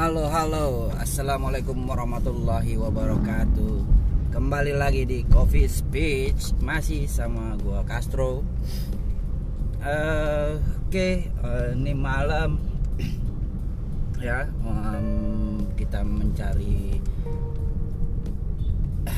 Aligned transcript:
Halo 0.00 0.32
halo. 0.32 0.88
Assalamualaikum 0.96 1.76
warahmatullahi 1.84 2.72
wabarakatuh. 2.80 3.84
Kembali 4.32 4.72
lagi 4.72 5.04
di 5.04 5.28
Coffee 5.28 5.68
Speech 5.68 6.56
Masih 6.64 7.04
sama 7.04 7.52
gua 7.60 7.84
Castro. 7.84 8.40
Eh, 9.84 10.56
Oke 10.88 11.28
eh, 11.28 11.68
Ini 11.76 11.92
malam. 11.92 12.56
Ya 14.24 14.48
em, 14.48 15.68
Kita 15.76 16.00
mencari 16.00 16.96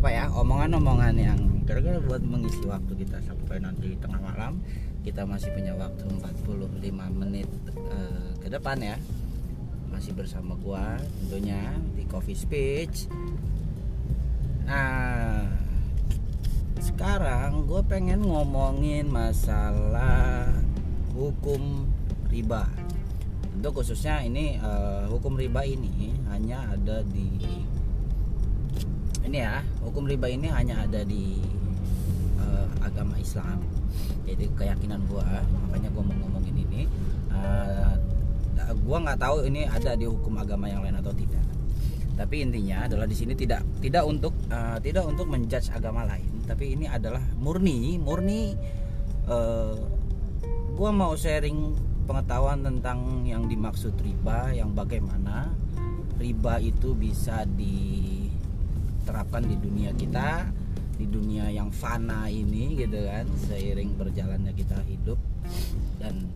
Apa 0.00 0.08
ya 0.08 0.32
Omongan-omongan 0.32 1.12
yang 1.20 1.40
Kira-kira 1.68 2.00
buat 2.00 2.24
mengisi 2.24 2.64
waktu 2.64 3.04
kita 3.04 3.20
Sampai 3.20 3.60
nanti 3.60 3.92
tengah 4.00 4.32
malam. 4.32 4.64
Kita 5.04 5.28
masih 5.28 5.52
punya 5.52 5.76
waktu 5.76 6.08
45 6.08 6.72
menit 7.20 7.52
eh, 7.76 8.32
ke 8.40 8.48
depan 8.48 8.80
ya 8.80 8.96
masih 9.94 10.10
bersama 10.10 10.58
gua 10.58 10.98
tentunya 11.22 11.70
di 11.94 12.02
Coffee 12.10 12.34
Speech. 12.34 13.06
Nah, 14.66 15.46
sekarang 16.82 17.62
gue 17.70 17.78
pengen 17.86 18.26
ngomongin 18.26 19.06
masalah 19.06 20.50
hukum 21.14 21.86
riba. 22.26 22.66
Untuk 23.54 23.80
khususnya 23.80 24.18
ini 24.26 24.58
eh, 24.58 25.06
hukum 25.06 25.38
riba 25.38 25.62
ini 25.62 26.10
hanya 26.26 26.74
ada 26.74 27.06
di 27.06 27.30
ini 29.22 29.38
ya, 29.40 29.62
hukum 29.78 30.10
riba 30.10 30.26
ini 30.26 30.50
hanya 30.50 30.82
ada 30.82 31.06
di 31.06 31.38
eh, 32.42 32.68
agama 32.82 33.14
Islam. 33.14 33.62
Jadi 34.26 34.50
keyakinan 34.58 35.06
gua, 35.06 35.22
makanya 35.64 35.86
gua 35.94 36.02
mau 36.02 36.18
ngomongin 36.26 36.66
ini. 36.66 36.82
Eh, 37.30 37.83
gua 38.72 39.04
nggak 39.04 39.18
tahu 39.20 39.36
ini 39.50 39.68
ada 39.68 39.98
di 39.98 40.08
hukum 40.08 40.40
agama 40.40 40.70
yang 40.70 40.80
lain 40.80 40.96
atau 41.00 41.12
tidak. 41.12 41.44
Tapi 42.14 42.46
intinya 42.46 42.86
adalah 42.86 43.10
di 43.10 43.16
sini 43.18 43.34
tidak 43.34 43.66
tidak 43.82 44.06
untuk 44.06 44.32
uh, 44.48 44.78
tidak 44.78 45.04
untuk 45.04 45.26
menjudge 45.26 45.74
agama 45.74 46.06
lain 46.06 46.34
tapi 46.44 46.76
ini 46.76 46.84
adalah 46.84 47.24
murni 47.40 47.96
murni 47.96 48.52
uh, 49.28 49.76
gua 50.76 50.90
mau 50.92 51.16
sharing 51.16 51.72
pengetahuan 52.04 52.60
tentang 52.60 53.24
yang 53.24 53.48
dimaksud 53.48 53.96
riba 54.04 54.52
yang 54.52 54.76
bagaimana 54.76 55.48
riba 56.20 56.60
itu 56.60 56.92
bisa 56.92 57.48
diterapkan 57.48 59.48
di 59.48 59.56
dunia 59.56 59.90
kita 59.96 60.52
di 60.94 61.10
dunia 61.10 61.50
yang 61.50 61.74
fana 61.74 62.30
ini 62.30 62.78
gitu 62.78 63.02
kan 63.02 63.26
seiring 63.50 63.98
berjalannya 63.98 64.54
kita 64.54 64.78
hidup. 64.86 65.18
Dan 65.98 66.30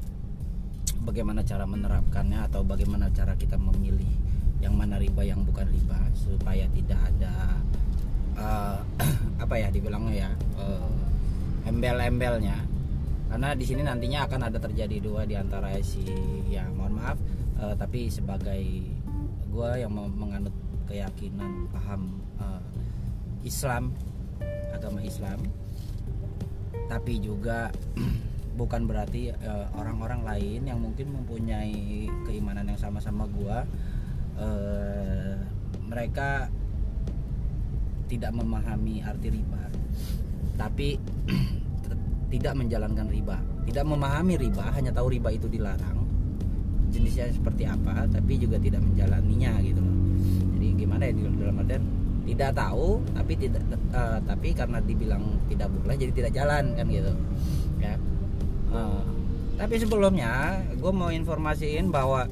bagaimana 1.09 1.41
cara 1.41 1.65
menerapkannya 1.65 2.45
atau 2.53 2.61
bagaimana 2.61 3.09
cara 3.17 3.33
kita 3.33 3.57
memilih 3.57 4.13
yang 4.61 4.77
mana 4.77 5.01
riba 5.01 5.25
yang 5.25 5.41
bukan 5.41 5.65
riba 5.73 5.97
supaya 6.13 6.69
tidak 6.77 7.01
ada 7.01 7.57
uh, 8.37 8.79
apa 9.43 9.55
ya 9.57 9.73
dibilangnya 9.73 10.29
ya 10.29 10.31
uh, 10.61 10.93
embel-embelnya. 11.65 12.61
Karena 13.29 13.53
di 13.57 13.65
sini 13.65 13.85
nantinya 13.85 14.29
akan 14.29 14.41
ada 14.53 14.59
terjadi 14.61 15.01
dua 15.01 15.25
di 15.25 15.37
antara 15.37 15.73
si 15.81 16.05
ya 16.49 16.65
mohon 16.77 16.97
maaf 16.97 17.17
uh, 17.61 17.73
tapi 17.77 18.13
sebagai 18.13 18.61
gue 19.49 19.71
yang 19.81 19.93
menganut 19.93 20.53
keyakinan 20.89 21.73
paham 21.73 22.21
uh, 22.37 22.61
Islam 23.49 23.97
agama 24.77 25.01
Islam. 25.01 25.41
Tapi 26.89 27.21
juga 27.21 27.73
bukan 28.59 28.91
berarti 28.91 29.31
orang-orang 29.79 30.27
uh, 30.27 30.35
lain 30.35 30.61
yang 30.67 30.83
mungkin 30.83 31.15
mempunyai 31.15 32.11
keimanan 32.27 32.67
yang 32.67 32.81
sama-sama 32.81 33.31
gua 33.31 33.63
uh, 34.35 35.35
mereka 35.87 36.51
tidak 38.09 38.33
memahami 38.33 39.05
arti 39.05 39.29
riba. 39.29 39.63
Tapi 40.57 40.97
tidak 42.33 42.55
menjalankan 42.57 43.07
riba. 43.07 43.37
Tidak 43.69 43.85
memahami 43.85 44.35
riba 44.41 44.73
hanya 44.73 44.91
tahu 44.91 45.13
riba 45.13 45.29
itu 45.31 45.47
dilarang. 45.47 46.01
Jenisnya 46.89 47.29
seperti 47.29 47.69
apa 47.69 48.09
tapi 48.09 48.41
juga 48.41 48.57
tidak 48.57 48.81
menjalaninya 48.81 49.61
gitu 49.61 49.81
loh. 49.85 49.97
Jadi 50.57 50.67
gimana 50.75 51.03
ya 51.05 51.13
dalam 51.13 51.61
artian? 51.61 51.85
Tidak 52.29 52.51
tahu 52.53 53.01
tapi 53.13 53.33
tidak 53.37 53.63
uh, 53.93 54.21
tapi 54.25 54.49
karena 54.57 54.81
dibilang 54.85 55.25
tidak 55.49 55.69
boleh 55.73 55.97
jadi 55.97 56.13
tidak 56.17 56.33
jalan 56.33 56.65
kan 56.77 56.87
gitu. 56.89 57.13
Ya 57.79 57.93
Tapi 59.59 59.75
sebelumnya 59.83 60.63
gue 60.79 60.93
mau 60.95 61.11
informasiin 61.11 61.91
bahwa 61.91 62.31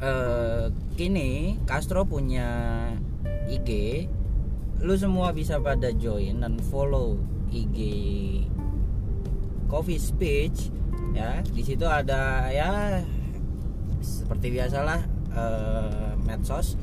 uh, 0.00 0.72
kini 0.96 1.60
Castro 1.68 2.08
punya 2.08 2.48
IG 3.46 3.70
lu 4.80 4.96
semua 4.96 5.32
bisa 5.36 5.60
pada 5.60 5.92
join 5.92 6.40
dan 6.40 6.56
follow 6.72 7.20
IG 7.52 7.78
Coffee 9.68 10.00
Speech 10.00 10.72
ya. 11.12 11.44
Di 11.44 11.60
situ 11.60 11.84
ada 11.84 12.48
ya 12.48 13.04
seperti 14.00 14.56
biasalah 14.56 15.00
uh, 15.36 16.12
medsos 16.24 16.80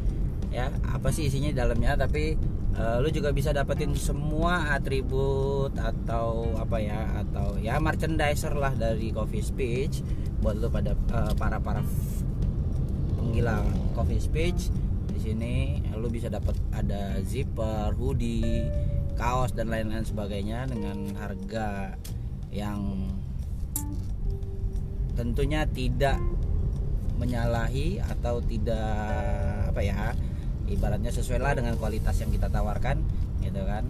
ya. 0.53 0.69
Apa 0.85 1.09
sih 1.09 1.33
isinya 1.33 1.49
di 1.49 1.57
dalamnya? 1.57 1.97
Tapi 1.97 2.37
uh, 2.77 2.97
lu 3.01 3.09
juga 3.13 3.29
bisa 3.33 3.53
dapetin 3.53 3.93
semua 3.93 4.73
atribut 4.73 5.73
atau 5.77 6.53
apa 6.57 6.77
ya 6.81 7.23
atau 7.25 7.57
ya 7.61 7.77
merchandiser 7.77 8.53
lah 8.57 8.73
dari 8.73 9.13
Coffee 9.13 9.45
Speech 9.45 10.01
buat 10.41 10.59
lu 10.59 10.67
pada 10.67 10.97
uh, 11.13 11.33
para 11.37 11.61
para 11.61 11.81
penggila 13.17 13.63
Coffee 13.93 14.21
Speech. 14.21 14.73
Di 15.13 15.19
sini 15.31 15.79
lu 15.95 16.09
bisa 16.11 16.27
dapat 16.27 16.57
ada 16.75 17.21
zipper, 17.23 17.95
hoodie, 17.95 18.67
kaos 19.15 19.53
dan 19.55 19.69
lain-lain 19.71 20.03
sebagainya 20.03 20.67
dengan 20.67 21.15
harga 21.15 21.95
yang 22.53 23.09
tentunya 25.13 25.65
tidak 25.69 26.17
menyalahi 27.21 28.01
atau 28.01 28.41
tidak 28.41 28.89
apa 29.69 29.81
ya 29.85 30.17
ibaratnya 30.73 31.13
sesuai 31.13 31.39
lah 31.39 31.53
dengan 31.53 31.77
kualitas 31.77 32.17
yang 32.19 32.33
kita 32.33 32.49
tawarkan 32.49 32.99
gitu 33.39 33.61
kan 33.63 33.85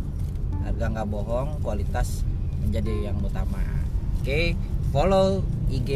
harga 0.64 0.86
nggak 0.92 1.10
bohong 1.10 1.60
kualitas 1.64 2.24
menjadi 2.64 3.12
yang 3.12 3.18
utama 3.20 3.60
oke 3.60 4.24
okay, 4.24 4.56
follow 4.92 5.44
IG 5.72 5.92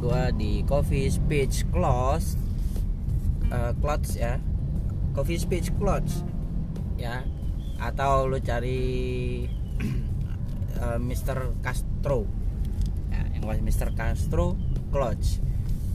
gua 0.00 0.32
di 0.34 0.64
Coffee 0.66 1.08
Speech 1.08 1.64
Clothes 1.70 2.36
uh, 3.52 3.72
Clothes 3.78 4.18
ya 4.18 4.40
Coffee 5.16 5.40
Speech 5.40 5.72
Clothes 5.78 6.24
ya 7.00 7.24
atau 7.80 8.28
lu 8.28 8.36
cari 8.44 9.48
uh, 10.84 11.00
Mr. 11.00 11.56
Castro 11.64 12.28
ya, 13.08 13.40
yang 13.40 13.48
Mr. 13.64 13.96
Castro 13.96 14.60
Clothes 14.92 15.40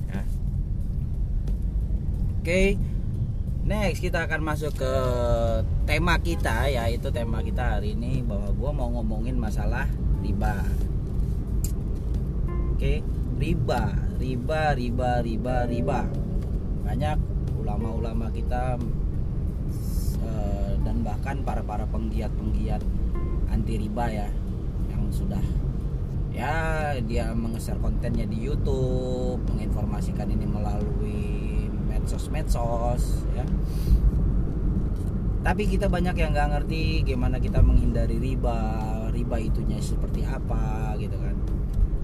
ya 0.09 0.21
oke 0.21 0.25
okay 2.41 2.94
Next 3.65 3.97
kita 3.97 4.29
akan 4.29 4.45
masuk 4.45 4.77
ke 4.77 4.93
tema 5.89 6.21
kita 6.21 6.69
yaitu 6.69 7.09
tema 7.09 7.41
kita 7.41 7.81
hari 7.81 7.97
ini 7.97 8.21
bahwa 8.21 8.53
gue 8.53 8.71
mau 8.77 8.93
ngomongin 8.93 9.41
masalah 9.41 9.89
riba. 10.21 10.61
Oke, 12.77 13.01
riba, 13.41 13.89
riba, 14.21 14.61
riba, 14.77 15.11
riba, 15.25 15.55
riba. 15.65 15.99
Banyak 16.85 17.17
ulama-ulama 17.57 18.29
kita 18.29 18.77
uh, 20.21 20.71
dan 20.85 21.01
bahkan 21.01 21.41
para 21.41 21.65
para 21.65 21.89
penggiat-penggiat 21.89 22.85
anti 23.49 23.81
riba 23.81 24.05
ya 24.13 24.29
yang 24.93 25.09
sudah 25.09 25.41
ya 26.29 26.93
dia 27.01 27.33
mengeser 27.33 27.81
kontennya 27.81 28.29
di 28.29 28.45
YouTube, 28.45 29.41
menginformasikan 29.49 30.29
ini 30.29 30.45
melalui 30.45 31.34
medsos-medsos 32.05 33.25
ya. 33.33 33.41
Tapi 35.41 35.65
kita 35.65 35.89
banyak 35.89 36.13
yang 36.13 36.37
nggak 36.37 36.49
ngerti 36.53 37.01
gimana 37.01 37.41
kita 37.41 37.65
menghindari 37.65 38.21
riba 38.21 38.61
riba 39.09 39.37
itunya 39.41 39.81
seperti 39.81 40.21
apa 40.21 40.93
gitu 41.01 41.17
kan. 41.17 41.33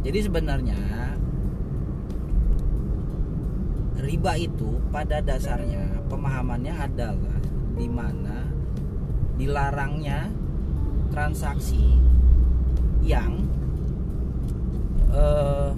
Jadi 0.01 0.19
sebenarnya 0.25 0.81
riba 4.01 4.33
itu 4.41 4.81
pada 4.89 5.21
dasarnya 5.21 6.01
pemahamannya 6.09 6.73
adalah 6.73 7.37
di 7.77 7.85
mana 7.85 8.49
dilarangnya 9.37 10.33
transaksi 11.13 12.01
yang 13.05 13.45
eh, 15.13 15.69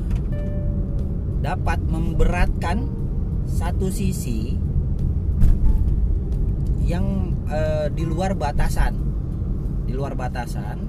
dapat 1.44 1.80
memberatkan 1.92 3.03
satu 3.48 3.88
sisi 3.92 4.56
yang 6.84 7.32
e, 7.48 7.90
di 7.96 8.04
luar 8.04 8.36
batasan 8.36 8.94
di 9.88 9.94
luar 9.96 10.16
batasan 10.16 10.80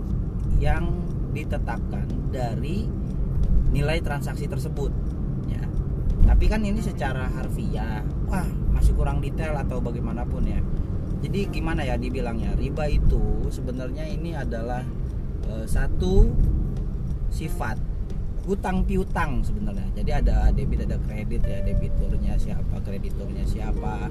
yang 0.58 0.90
ditetapkan 1.34 2.06
dari 2.30 2.86
nilai 3.74 3.98
transaksi 3.98 4.46
tersebut 4.46 4.90
ya. 5.50 5.62
Tapi 6.30 6.44
kan 6.46 6.62
ini 6.62 6.78
secara 6.78 7.26
harfiah 7.26 8.06
wah 8.30 8.46
masih 8.70 8.94
kurang 8.94 9.18
detail 9.18 9.58
atau 9.58 9.82
bagaimanapun 9.82 10.46
ya. 10.46 10.60
Jadi 11.24 11.50
gimana 11.50 11.82
ya 11.82 11.98
dibilangnya? 11.98 12.54
Riba 12.54 12.86
itu 12.86 13.48
sebenarnya 13.50 14.06
ini 14.06 14.36
adalah 14.36 14.86
e, 15.50 15.66
satu 15.66 16.30
sifat 17.34 17.93
hutang 18.44 18.84
piutang 18.84 19.40
sebenarnya. 19.40 19.88
Jadi 19.96 20.10
ada 20.12 20.52
debit 20.52 20.84
ada 20.84 21.00
kredit 21.08 21.42
ya 21.44 21.58
debiturnya 21.64 22.36
siapa 22.36 22.76
krediturnya 22.84 23.44
siapa. 23.48 24.08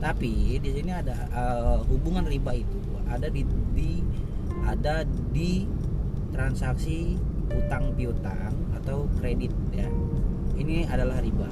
Tapi 0.00 0.60
di 0.60 0.70
sini 0.72 0.92
ada 0.92 1.16
uh, 1.32 1.80
hubungan 1.88 2.28
riba 2.28 2.52
itu 2.56 2.80
ada 3.08 3.28
di, 3.28 3.44
di 3.72 4.00
ada 4.64 5.04
di 5.32 5.64
transaksi 6.32 7.16
utang 7.52 7.92
piutang 7.94 8.52
atau 8.80 9.06
kredit 9.20 9.52
ya. 9.72 9.88
Ini 10.56 10.88
adalah 10.88 11.20
riba. 11.20 11.48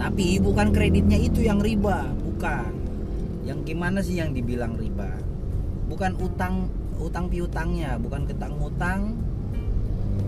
Tapi 0.00 0.40
bukan 0.40 0.72
kreditnya 0.72 1.20
itu 1.20 1.44
yang 1.44 1.60
riba 1.60 2.08
bukan. 2.24 2.72
Yang 3.44 3.58
gimana 3.72 3.98
sih 4.00 4.16
yang 4.20 4.32
dibilang 4.32 4.76
riba? 4.76 5.20
Bukan 5.88 6.16
utang 6.22 6.70
utang 7.00 7.32
piutangnya 7.32 7.96
bukan 7.96 8.28
ketang 8.28 8.60
utang 8.60 9.16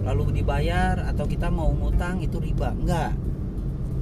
lalu 0.02 0.42
dibayar 0.42 0.98
atau 1.08 1.24
kita 1.26 1.48
mau 1.48 1.70
ngutang 1.70 2.22
itu 2.22 2.38
riba. 2.42 2.74
Enggak. 2.74 3.14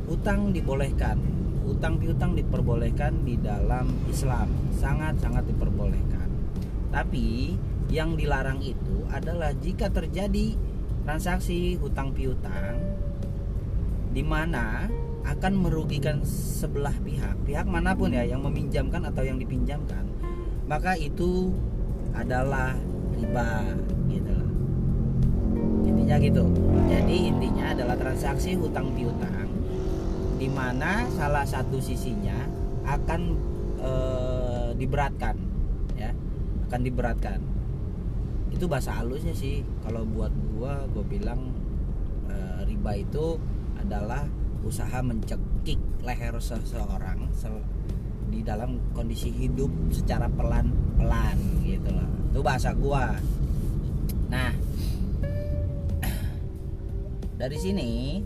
Utang 0.08 0.50
dibolehkan. 0.50 1.20
Utang 1.68 2.00
piutang 2.00 2.34
diperbolehkan 2.34 3.22
di 3.22 3.38
dalam 3.38 3.88
Islam. 4.10 4.50
Sangat 4.74 5.20
sangat 5.20 5.46
diperbolehkan. 5.46 6.28
Tapi 6.90 7.54
yang 7.92 8.18
dilarang 8.18 8.58
itu 8.64 9.06
adalah 9.12 9.54
jika 9.54 9.90
terjadi 9.90 10.58
transaksi 11.06 11.78
hutang 11.78 12.14
piutang 12.14 12.78
di 14.10 14.22
mana 14.26 14.90
akan 15.22 15.52
merugikan 15.54 16.24
sebelah 16.26 16.94
pihak. 17.02 17.38
Pihak 17.46 17.66
mana 17.68 17.94
pun 17.94 18.10
ya 18.10 18.26
yang 18.26 18.42
meminjamkan 18.42 19.06
atau 19.06 19.22
yang 19.22 19.38
dipinjamkan 19.38 20.10
maka 20.70 20.94
itu 20.94 21.50
adalah 22.14 22.78
riba 23.18 23.74
intinya 26.10 26.26
gitu 26.26 26.44
jadi 26.90 27.16
intinya 27.30 27.64
adalah 27.70 27.94
transaksi 27.94 28.58
hutang 28.58 28.90
piutang 28.98 29.46
di 30.42 30.50
mana 30.50 31.06
salah 31.14 31.46
satu 31.46 31.78
sisinya 31.78 32.34
akan 32.82 33.38
e, 33.78 33.92
diberatkan 34.74 35.38
ya 35.94 36.10
akan 36.66 36.80
diberatkan 36.82 37.38
itu 38.50 38.66
bahasa 38.66 38.90
halusnya 38.98 39.38
sih 39.38 39.62
kalau 39.86 40.02
buat 40.02 40.34
gua 40.58 40.82
gua 40.90 41.06
bilang 41.06 41.54
e, 42.26 42.66
riba 42.66 42.98
itu 42.98 43.38
adalah 43.78 44.26
usaha 44.66 44.98
mencekik 45.06 45.78
leher 46.02 46.34
seseorang 46.42 47.30
di 48.34 48.42
dalam 48.42 48.82
kondisi 48.98 49.30
hidup 49.30 49.70
secara 49.94 50.26
pelan-pelan 50.30 51.38
gitu 51.66 51.90
loh. 51.90 52.10
Itu 52.30 52.40
bahasa 52.46 52.70
gua. 52.78 53.18
Nah, 54.30 54.54
dari 57.40 57.56
sini 57.56 58.20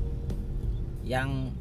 yang 1.07 1.55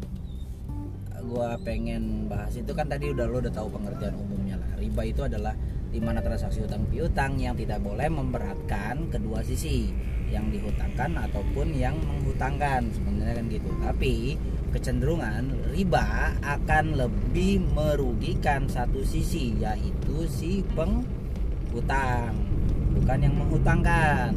gua 1.30 1.54
pengen 1.62 2.26
bahas 2.26 2.58
itu 2.58 2.74
kan 2.74 2.90
tadi 2.90 3.14
udah 3.14 3.30
lo 3.30 3.38
udah 3.46 3.54
tahu 3.54 3.70
pengertian 3.70 4.18
umumnya 4.18 4.58
lah. 4.58 4.74
Riba 4.82 5.06
itu 5.06 5.22
adalah 5.22 5.54
di 5.94 6.02
mana 6.02 6.26
transaksi 6.26 6.66
utang 6.66 6.90
piutang 6.90 7.38
yang 7.38 7.54
tidak 7.54 7.78
boleh 7.86 8.10
memberatkan 8.10 9.14
kedua 9.14 9.46
sisi 9.46 9.94
yang 10.34 10.50
dihutangkan 10.50 11.14
ataupun 11.30 11.78
yang 11.78 11.94
menghutangkan 12.02 12.90
sebenarnya 12.90 13.38
kan 13.38 13.46
gitu. 13.54 13.70
Tapi 13.86 14.14
kecenderungan 14.74 15.70
riba 15.70 16.34
akan 16.42 16.98
lebih 16.98 17.62
merugikan 17.78 18.66
satu 18.66 19.06
sisi 19.06 19.54
yaitu 19.62 20.26
si 20.26 20.66
penghutang 20.74 22.34
bukan 22.98 23.20
yang 23.22 23.36
menghutangkan 23.38 24.34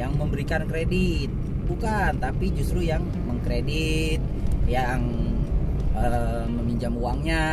yang 0.00 0.16
memberikan 0.16 0.64
kredit 0.64 1.43
bukan 1.64 2.20
tapi 2.20 2.52
justru 2.52 2.84
yang 2.84 3.02
mengkredit 3.26 4.20
yang 4.64 5.00
e, 5.92 6.06
meminjam 6.48 6.92
uangnya 6.96 7.44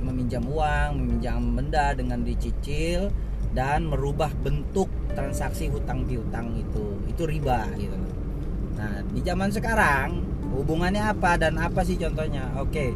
meminjam 0.00 0.44
uang 0.44 0.88
meminjam 1.00 1.40
benda 1.56 1.92
dengan 1.96 2.24
dicicil 2.24 3.12
dan 3.50 3.90
merubah 3.90 4.30
bentuk 4.40 4.86
transaksi 5.10 5.66
hutang 5.66 6.06
piutang 6.06 6.54
itu. 6.54 7.02
Itu 7.10 7.26
riba 7.26 7.66
gitu. 7.74 7.98
Nah 8.78 9.02
di 9.10 9.20
zaman 9.26 9.50
sekarang 9.50 10.22
hubungannya 10.54 11.02
apa 11.02 11.36
dan 11.38 11.58
apa 11.58 11.82
sih 11.82 11.98
contohnya? 11.98 12.54
Oke 12.58 12.94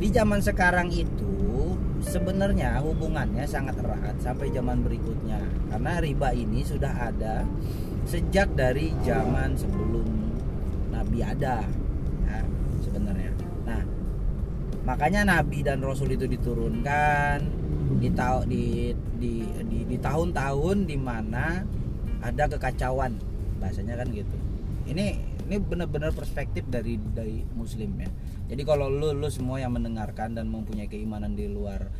di 0.00 0.08
zaman 0.08 0.40
sekarang 0.40 0.88
itu 0.88 1.76
sebenarnya 2.00 2.80
hubungannya 2.80 3.44
sangat 3.44 3.76
erat 3.80 4.16
sampai 4.20 4.48
zaman 4.52 4.80
berikutnya. 4.80 5.40
Karena 5.68 6.00
riba 6.00 6.32
ini 6.32 6.64
sudah 6.64 7.12
ada 7.12 7.44
sejak 8.08 8.52
dari 8.56 8.92
zaman 9.04 9.54
sebelum 9.54 10.06
Nabi 10.90 11.18
ada 11.24 11.64
ya, 12.26 12.40
sebenarnya. 12.82 13.30
Nah 13.66 13.82
makanya 14.84 15.26
Nabi 15.26 15.62
dan 15.62 15.84
Rasul 15.84 16.16
itu 16.16 16.26
diturunkan 16.26 17.38
di 18.00 18.08
di 18.48 18.64
di 19.20 19.32
di, 19.66 19.78
di 19.84 19.96
tahun-tahun 19.98 20.88
di 20.88 20.96
mana 20.96 21.62
ada 22.20 22.44
kekacauan 22.48 23.16
bahasanya 23.60 24.00
kan 24.00 24.08
gitu. 24.12 24.36
Ini 24.90 25.06
ini 25.50 25.56
benar-benar 25.58 26.14
perspektif 26.14 26.66
dari 26.70 26.96
dari 26.96 27.42
muslim 27.54 27.98
ya. 28.00 28.10
Jadi 28.50 28.62
kalau 28.66 28.90
lu 28.90 29.14
lu 29.14 29.28
semua 29.30 29.62
yang 29.62 29.74
mendengarkan 29.74 30.34
dan 30.34 30.50
mempunyai 30.50 30.90
keimanan 30.90 31.34
di 31.38 31.46
luar 31.46 31.90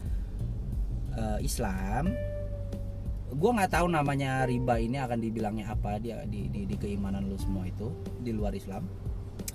uh, 1.15 1.39
Islam 1.43 2.11
gue 3.31 3.51
nggak 3.51 3.71
tahu 3.71 3.87
namanya 3.91 4.43
riba 4.45 4.79
ini 4.83 4.99
akan 4.99 5.19
dibilangnya 5.23 5.71
apa 5.71 6.03
dia 6.03 6.23
di, 6.27 6.51
di, 6.51 6.67
di 6.67 6.77
keimanan 6.77 7.31
lu 7.31 7.39
semua 7.39 7.67
itu 7.67 7.91
di 8.19 8.35
luar 8.35 8.55
Islam 8.55 8.87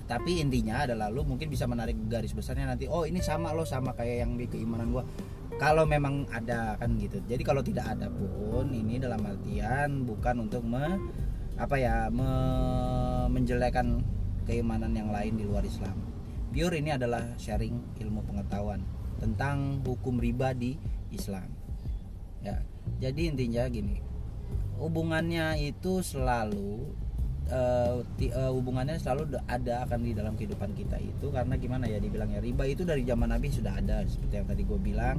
tapi 0.06 0.38
intinya 0.40 0.86
adalah 0.86 1.10
lu 1.10 1.26
mungkin 1.26 1.50
bisa 1.50 1.66
menarik 1.66 1.98
garis 2.06 2.32
besarnya 2.32 2.72
nanti 2.72 2.86
oh 2.88 3.04
ini 3.04 3.18
sama 3.20 3.52
lo 3.52 3.66
sama 3.66 3.92
kayak 3.92 4.26
yang 4.26 4.38
di 4.38 4.46
keimanan 4.48 4.94
gue 4.94 5.04
kalau 5.60 5.84
memang 5.84 6.24
ada 6.32 6.78
kan 6.80 6.94
gitu 6.96 7.20
jadi 7.26 7.42
kalau 7.42 7.60
tidak 7.60 7.96
ada 7.96 8.08
pun 8.08 8.70
ini 8.70 8.96
dalam 8.96 9.20
artian 9.24 10.06
bukan 10.08 10.46
untuk 10.46 10.62
me 10.64 10.96
apa 11.56 11.76
ya 11.80 12.12
me, 12.12 12.28
menjelekan 13.32 14.04
keimanan 14.46 14.94
yang 14.94 15.10
lain 15.10 15.34
di 15.34 15.44
luar 15.44 15.66
Islam. 15.66 15.98
Pure 16.54 16.80
ini 16.80 16.94
adalah 16.94 17.36
sharing 17.36 18.00
ilmu 18.00 18.24
pengetahuan 18.24 18.80
tentang 19.20 19.82
hukum 19.84 20.16
riba 20.16 20.56
di 20.56 20.78
Islam. 21.12 21.48
Ya, 22.40 22.62
jadi 23.02 23.20
intinya 23.32 23.64
gini, 23.68 24.00
hubungannya 24.80 25.60
itu 25.60 26.00
selalu 26.00 26.86
uh, 27.50 28.02
hubungannya 28.50 28.98
selalu 28.98 29.38
ada 29.46 29.86
akan 29.86 30.00
di 30.02 30.12
dalam 30.16 30.34
kehidupan 30.34 30.74
kita 30.74 30.98
itu 30.98 31.30
karena 31.30 31.54
gimana 31.54 31.84
ya 31.86 32.02
dibilangnya 32.02 32.42
riba 32.42 32.66
itu 32.66 32.82
dari 32.82 33.06
zaman 33.06 33.30
Nabi 33.30 33.48
sudah 33.54 33.78
ada 33.78 34.02
seperti 34.02 34.34
yang 34.42 34.48
tadi 34.50 34.62
gue 34.66 34.78
bilang 34.82 35.16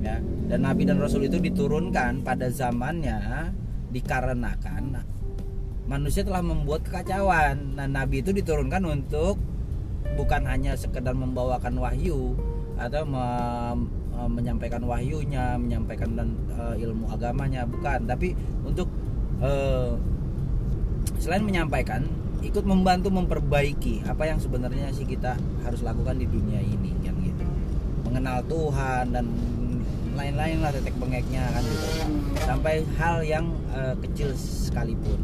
ya 0.00 0.22
dan 0.46 0.60
Nabi 0.62 0.86
dan 0.86 1.02
Rasul 1.02 1.26
itu 1.26 1.42
diturunkan 1.42 2.22
pada 2.22 2.46
zamannya 2.52 3.50
dikarenakan 3.90 5.16
manusia 5.86 6.26
telah 6.26 6.42
membuat 6.42 6.82
kekacauan. 6.82 7.78
Nah, 7.78 7.86
nabi 7.86 8.20
itu 8.20 8.34
diturunkan 8.34 8.82
untuk 8.84 9.38
bukan 10.18 10.42
hanya 10.46 10.74
sekedar 10.74 11.14
membawakan 11.14 11.78
wahyu 11.78 12.34
atau 12.76 13.06
me, 14.16 14.24
menyampaikan 14.40 14.80
wahyunya, 14.80 15.60
menyampaikan 15.60 16.16
dan 16.16 16.32
uh, 16.56 16.72
ilmu 16.72 17.12
agamanya, 17.12 17.68
bukan, 17.68 18.08
tapi 18.08 18.32
untuk 18.64 18.88
uh, 19.44 19.92
selain 21.20 21.44
menyampaikan 21.44 22.08
ikut 22.40 22.64
membantu 22.64 23.12
memperbaiki 23.12 24.08
apa 24.08 24.28
yang 24.28 24.40
sebenarnya 24.40 24.92
sih 24.96 25.04
kita 25.04 25.36
harus 25.64 25.84
lakukan 25.84 26.16
di 26.16 26.24
dunia 26.24 26.64
ini 26.64 26.96
kan 27.04 27.16
gitu. 27.20 27.44
Mengenal 28.08 28.40
Tuhan 28.48 29.12
dan 29.12 29.26
lain-lain 30.16 30.64
lah 30.64 30.72
tetek 30.72 30.96
bengeknya 30.96 31.44
kan 31.52 31.60
gitu. 31.60 31.86
Sampai 32.40 32.88
hal 32.96 33.20
yang 33.26 33.52
uh, 33.76 33.92
kecil 34.00 34.32
sekalipun 34.36 35.20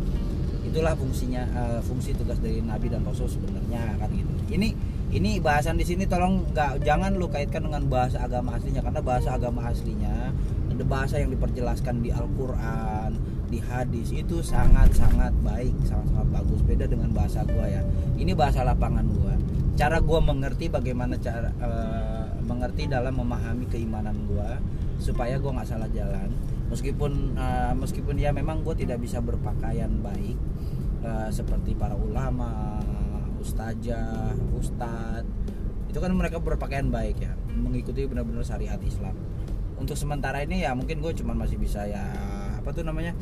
itulah 0.72 0.96
fungsinya 0.96 1.42
uh, 1.52 1.80
fungsi 1.84 2.16
tugas 2.16 2.40
dari 2.40 2.64
nabi 2.64 2.88
dan 2.88 3.04
rasul 3.04 3.28
sebenarnya 3.28 3.92
kan 4.00 4.08
gitu 4.08 4.32
ini 4.56 4.72
ini 5.12 5.38
bahasan 5.38 5.76
di 5.76 5.84
sini 5.84 6.08
tolong 6.08 6.48
nggak 6.56 6.80
jangan 6.88 7.12
lu 7.20 7.28
kaitkan 7.28 7.68
dengan 7.68 7.84
bahasa 7.84 8.24
agama 8.24 8.56
aslinya 8.56 8.80
karena 8.80 9.00
bahasa 9.04 9.28
agama 9.36 9.60
aslinya 9.68 10.32
ada 10.72 10.84
bahasa 10.88 11.20
yang 11.20 11.30
diperjelaskan 11.36 12.00
di 12.00 12.08
Al-Qur'an 12.08 13.12
di 13.52 13.60
hadis 13.60 14.08
itu 14.16 14.40
sangat 14.40 14.88
sangat 14.96 15.36
baik 15.44 15.76
sangat 15.84 16.08
sangat 16.16 16.28
bagus. 16.32 16.60
Beda 16.64 16.88
dengan 16.88 17.12
bahasa 17.12 17.44
gua 17.44 17.68
ya. 17.68 17.84
Ini 18.16 18.32
bahasa 18.32 18.64
lapangan 18.64 19.04
gua. 19.12 19.36
Cara 19.76 20.00
gua 20.00 20.24
mengerti 20.24 20.72
bagaimana 20.72 21.20
cara 21.20 21.52
uh, 21.60 22.32
mengerti 22.48 22.88
dalam 22.88 23.12
memahami 23.12 23.68
keimanan 23.68 24.16
gua 24.24 24.56
supaya 24.96 25.36
gua 25.36 25.60
nggak 25.60 25.68
salah 25.68 25.92
jalan. 25.92 26.32
Meskipun 26.72 27.36
uh, 27.36 27.76
meskipun 27.76 28.16
ya 28.16 28.32
memang 28.32 28.64
gue 28.64 28.72
tidak 28.72 29.04
bisa 29.04 29.20
berpakaian 29.20 29.92
baik 30.00 30.40
uh, 31.04 31.28
seperti 31.28 31.76
para 31.76 31.92
ulama 31.92 32.80
ustazah 33.42 34.38
ustadz. 34.54 35.26
Itu 35.90 35.98
kan 36.00 36.14
mereka 36.14 36.40
berpakaian 36.40 36.88
baik 36.88 37.20
ya 37.20 37.34
mengikuti 37.52 38.08
benar-benar 38.08 38.46
syariat 38.46 38.80
Islam. 38.80 39.12
Untuk 39.76 39.98
sementara 39.98 40.40
ini 40.40 40.62
ya 40.62 40.72
mungkin 40.72 41.02
gue 41.02 41.12
cuma 41.18 41.34
masih 41.34 41.58
bisa 41.58 41.84
ya 41.84 42.00
apa 42.62 42.70
tuh 42.70 42.86
namanya 42.86 43.12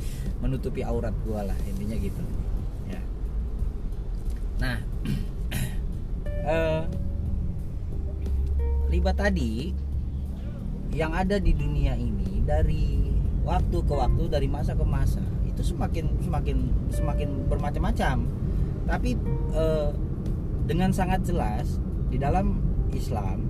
menutupi 0.45 0.85
aurat 0.85 1.17
gue 1.25 1.41
lah 1.41 1.57
intinya 1.67 1.97
gitu. 1.97 2.23
Ya. 2.87 3.03
Nah 4.61 4.79
eh, 6.53 6.83
riba 8.93 9.13
tadi 9.17 9.73
yang 10.91 11.15
ada 11.15 11.39
di 11.39 11.55
dunia 11.55 11.95
ini 11.95 12.43
dari 12.43 12.99
waktu 13.47 13.79
ke 13.87 13.95
waktu 13.95 14.29
dari 14.29 14.51
masa 14.51 14.77
ke 14.77 14.85
masa 14.85 15.23
itu 15.49 15.63
semakin 15.65 16.13
semakin 16.21 16.57
semakin 16.93 17.29
bermacam-macam. 17.49 18.29
Tapi 18.85 19.17
eh, 19.57 19.91
dengan 20.71 20.95
sangat 20.95 21.27
jelas 21.27 21.83
di 22.07 22.15
dalam 22.15 22.63
Islam 22.95 23.43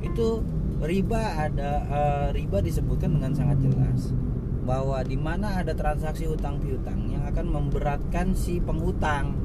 itu 0.00 0.40
riba 0.80 1.44
ada 1.44 1.84
uh, 1.92 2.28
riba 2.32 2.64
disebutkan 2.64 3.20
dengan 3.20 3.36
sangat 3.36 3.60
jelas 3.68 4.16
bahwa 4.64 5.04
di 5.04 5.20
mana 5.20 5.60
ada 5.60 5.76
transaksi 5.76 6.24
utang 6.24 6.56
piutang 6.56 7.12
yang 7.12 7.20
akan 7.28 7.52
memberatkan 7.52 8.32
si 8.32 8.64
penghutang 8.64 9.36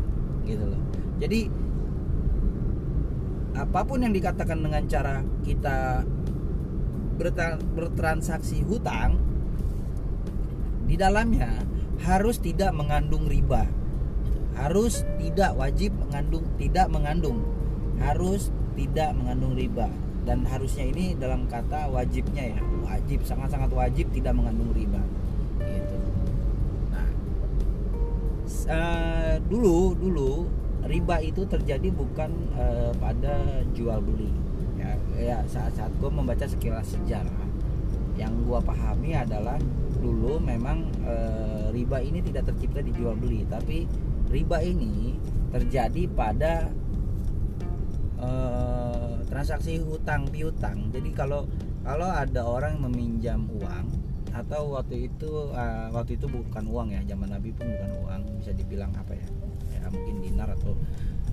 gitu 0.47 0.63
loh. 0.63 0.81
Jadi 1.19 1.51
apa 3.51 3.83
pun 3.83 4.01
yang 4.01 4.15
dikatakan 4.15 4.63
dengan 4.63 4.87
cara 4.87 5.21
kita 5.43 6.07
bertransaksi 7.75 8.63
hutang 8.65 9.19
di 10.87 10.95
dalamnya 10.95 11.51
harus 12.01 12.39
tidak 12.39 12.71
mengandung 12.73 13.27
riba. 13.27 13.80
Harus 14.55 15.03
tidak 15.17 15.55
wajib 15.55 15.91
mengandung 15.95 16.45
tidak 16.59 16.87
mengandung. 16.91 17.39
Harus 18.01 18.49
tidak 18.75 19.15
mengandung 19.15 19.53
riba. 19.55 19.87
Dan 20.21 20.45
harusnya 20.45 20.85
ini 20.85 21.17
dalam 21.17 21.49
kata 21.49 21.89
wajibnya 21.89 22.55
ya. 22.55 22.59
Wajib 22.85 23.25
sangat-sangat 23.25 23.71
wajib 23.73 24.11
tidak 24.13 24.37
mengandung 24.37 24.71
riba. 24.75 25.01
Gitu. 25.61 25.95
Nah 26.93 27.09
uh, 28.69 29.35
dulu 29.47 29.97
dulu 29.97 30.31
riba 30.85 31.21
itu 31.21 31.45
terjadi 31.45 31.89
bukan 31.93 32.31
uh, 32.57 32.91
pada 32.97 33.65
jual 33.73 34.01
beli. 34.01 34.29
Ya 34.77 34.97
ya 35.17 35.37
saat-saat 35.45 35.93
gue 36.01 36.09
membaca 36.09 36.45
sekilas 36.49 36.89
sejarah 36.97 37.51
yang 38.19 38.33
gue 38.43 38.59
pahami 38.61 39.15
adalah 39.15 39.57
dulu 40.01 40.41
memang 40.41 40.89
e, 41.05 41.15
riba 41.71 42.01
ini 42.01 42.19
tidak 42.25 42.51
tercipta 42.51 42.81
di 42.83 42.91
jual 42.91 43.15
beli 43.15 43.45
tapi 43.47 43.85
riba 44.31 44.63
ini 44.63 45.19
terjadi 45.51 46.07
pada 46.15 46.71
e, 48.15 48.29
transaksi 49.27 49.83
hutang 49.83 50.27
piutang. 50.31 50.89
Jadi 50.95 51.11
kalau 51.11 51.47
kalau 51.83 52.07
ada 52.07 52.45
orang 52.47 52.79
meminjam 52.79 53.45
uang 53.51 53.87
atau 54.31 54.79
waktu 54.79 55.11
itu 55.11 55.51
uh, 55.51 55.91
waktu 55.91 56.15
itu 56.15 56.23
bukan 56.31 56.63
uang 56.71 56.95
ya 56.95 57.03
zaman 57.03 57.35
Nabi 57.35 57.51
pun 57.51 57.67
bukan 57.67 57.91
uang 57.99 58.21
bisa 58.39 58.55
dibilang 58.55 58.91
apa 58.95 59.11
ya 59.11 59.27
ya 59.75 59.91
mungkin 59.91 60.23
dinar 60.23 60.55
atau 60.55 60.71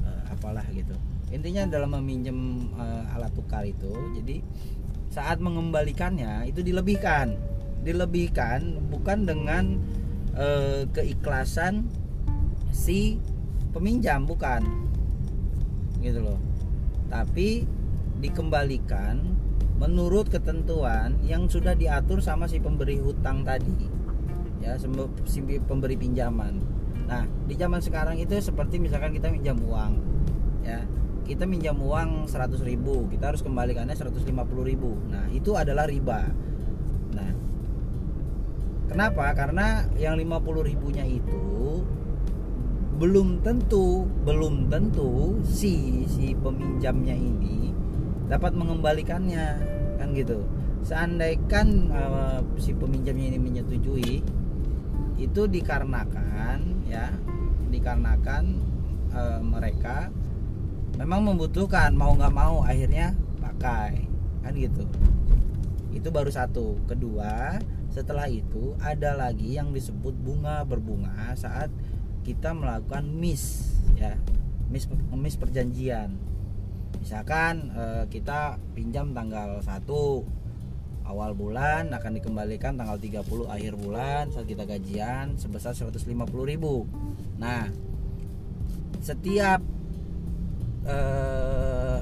uh, 0.02 0.22
apalah 0.34 0.66
gitu. 0.74 0.94
Intinya 1.30 1.68
dalam 1.68 1.94
meminjam 1.94 2.34
uh, 2.74 3.14
alat 3.14 3.30
tukar 3.38 3.62
itu 3.62 3.92
jadi 4.18 4.42
saat 5.14 5.38
mengembalikannya 5.38 6.50
itu 6.50 6.64
dilebihkan. 6.64 7.38
Dilebihkan 7.86 8.90
bukan 8.90 9.28
dengan 9.28 9.78
uh, 10.34 10.82
keikhlasan 10.90 11.86
si 12.72 13.20
peminjam 13.72 14.24
bukan. 14.24 14.64
Gitu 15.98 16.22
loh. 16.22 16.38
Tapi 17.08 17.64
dikembalikan 18.18 19.22
menurut 19.78 20.26
ketentuan 20.26 21.14
yang 21.22 21.46
sudah 21.46 21.78
diatur 21.78 22.18
sama 22.18 22.50
si 22.50 22.58
pemberi 22.58 22.98
hutang 22.98 23.46
tadi. 23.46 23.86
Ya 24.58 24.74
si 24.76 24.90
pemberi 25.62 25.94
pinjaman. 25.94 26.58
Nah 27.06 27.24
di 27.46 27.54
zaman 27.54 27.78
sekarang 27.78 28.18
itu 28.18 28.34
seperti 28.42 28.82
misalkan 28.82 29.14
kita 29.14 29.30
minjam 29.30 29.56
uang 29.62 29.92
ya. 30.66 30.82
Kita 31.28 31.44
minjam 31.44 31.76
uang 31.76 32.24
100 32.24 32.56
ribu 32.64 33.04
kita 33.12 33.30
harus 33.30 33.44
kembalikannya 33.44 33.94
150 33.94 34.24
ribu. 34.64 34.96
Nah 35.06 35.30
itu 35.30 35.54
adalah 35.54 35.86
riba. 35.86 36.26
Nah 37.14 37.30
kenapa? 38.90 39.30
Karena 39.36 39.86
yang 40.00 40.18
50 40.18 40.64
ribunya 40.66 41.06
itu 41.06 41.84
belum 42.98 43.46
tentu 43.46 44.02
belum 44.26 44.66
tentu 44.66 45.38
si 45.46 46.02
si 46.10 46.34
peminjamnya 46.34 47.14
ini 47.14 47.70
dapat 48.26 48.52
mengembalikannya 48.58 49.46
kan 50.02 50.10
gitu. 50.12 50.42
Seandainya 50.82 51.62
uh, 51.94 52.40
si 52.58 52.74
peminjamnya 52.74 53.34
ini 53.34 53.38
menyetujui 53.38 54.14
itu 55.18 55.42
dikarenakan 55.46 56.86
ya 56.86 57.10
dikarenakan 57.70 58.44
uh, 59.14 59.40
mereka 59.42 60.10
memang 60.98 61.22
membutuhkan 61.22 61.94
mau 61.94 62.14
nggak 62.18 62.34
mau 62.34 62.66
akhirnya 62.66 63.14
pakai 63.38 64.10
kan 64.42 64.52
gitu. 64.58 64.82
Itu 65.94 66.10
baru 66.10 66.34
satu. 66.34 66.82
Kedua 66.90 67.62
setelah 67.94 68.26
itu 68.26 68.74
ada 68.82 69.14
lagi 69.14 69.54
yang 69.54 69.70
disebut 69.70 70.14
bunga 70.18 70.66
berbunga 70.66 71.34
saat 71.34 71.70
kita 72.28 72.52
melakukan 72.52 73.08
miss 73.08 73.72
ya. 73.96 74.12
Miss 74.68 74.84
miss 75.16 75.40
perjanjian. 75.40 76.12
Misalkan 77.00 77.72
eh, 77.72 78.04
kita 78.12 78.60
pinjam 78.76 79.16
tanggal 79.16 79.64
1 79.64 79.64
awal 81.08 81.32
bulan 81.32 81.88
akan 81.96 82.20
dikembalikan 82.20 82.76
tanggal 82.76 83.00
30 83.00 83.48
akhir 83.48 83.72
bulan 83.80 84.28
saat 84.28 84.44
kita 84.44 84.68
gajian 84.68 85.40
sebesar 85.40 85.72
150.000 85.72 86.04
nah 87.40 87.64
setiap 89.00 89.64
eh, 90.84 92.00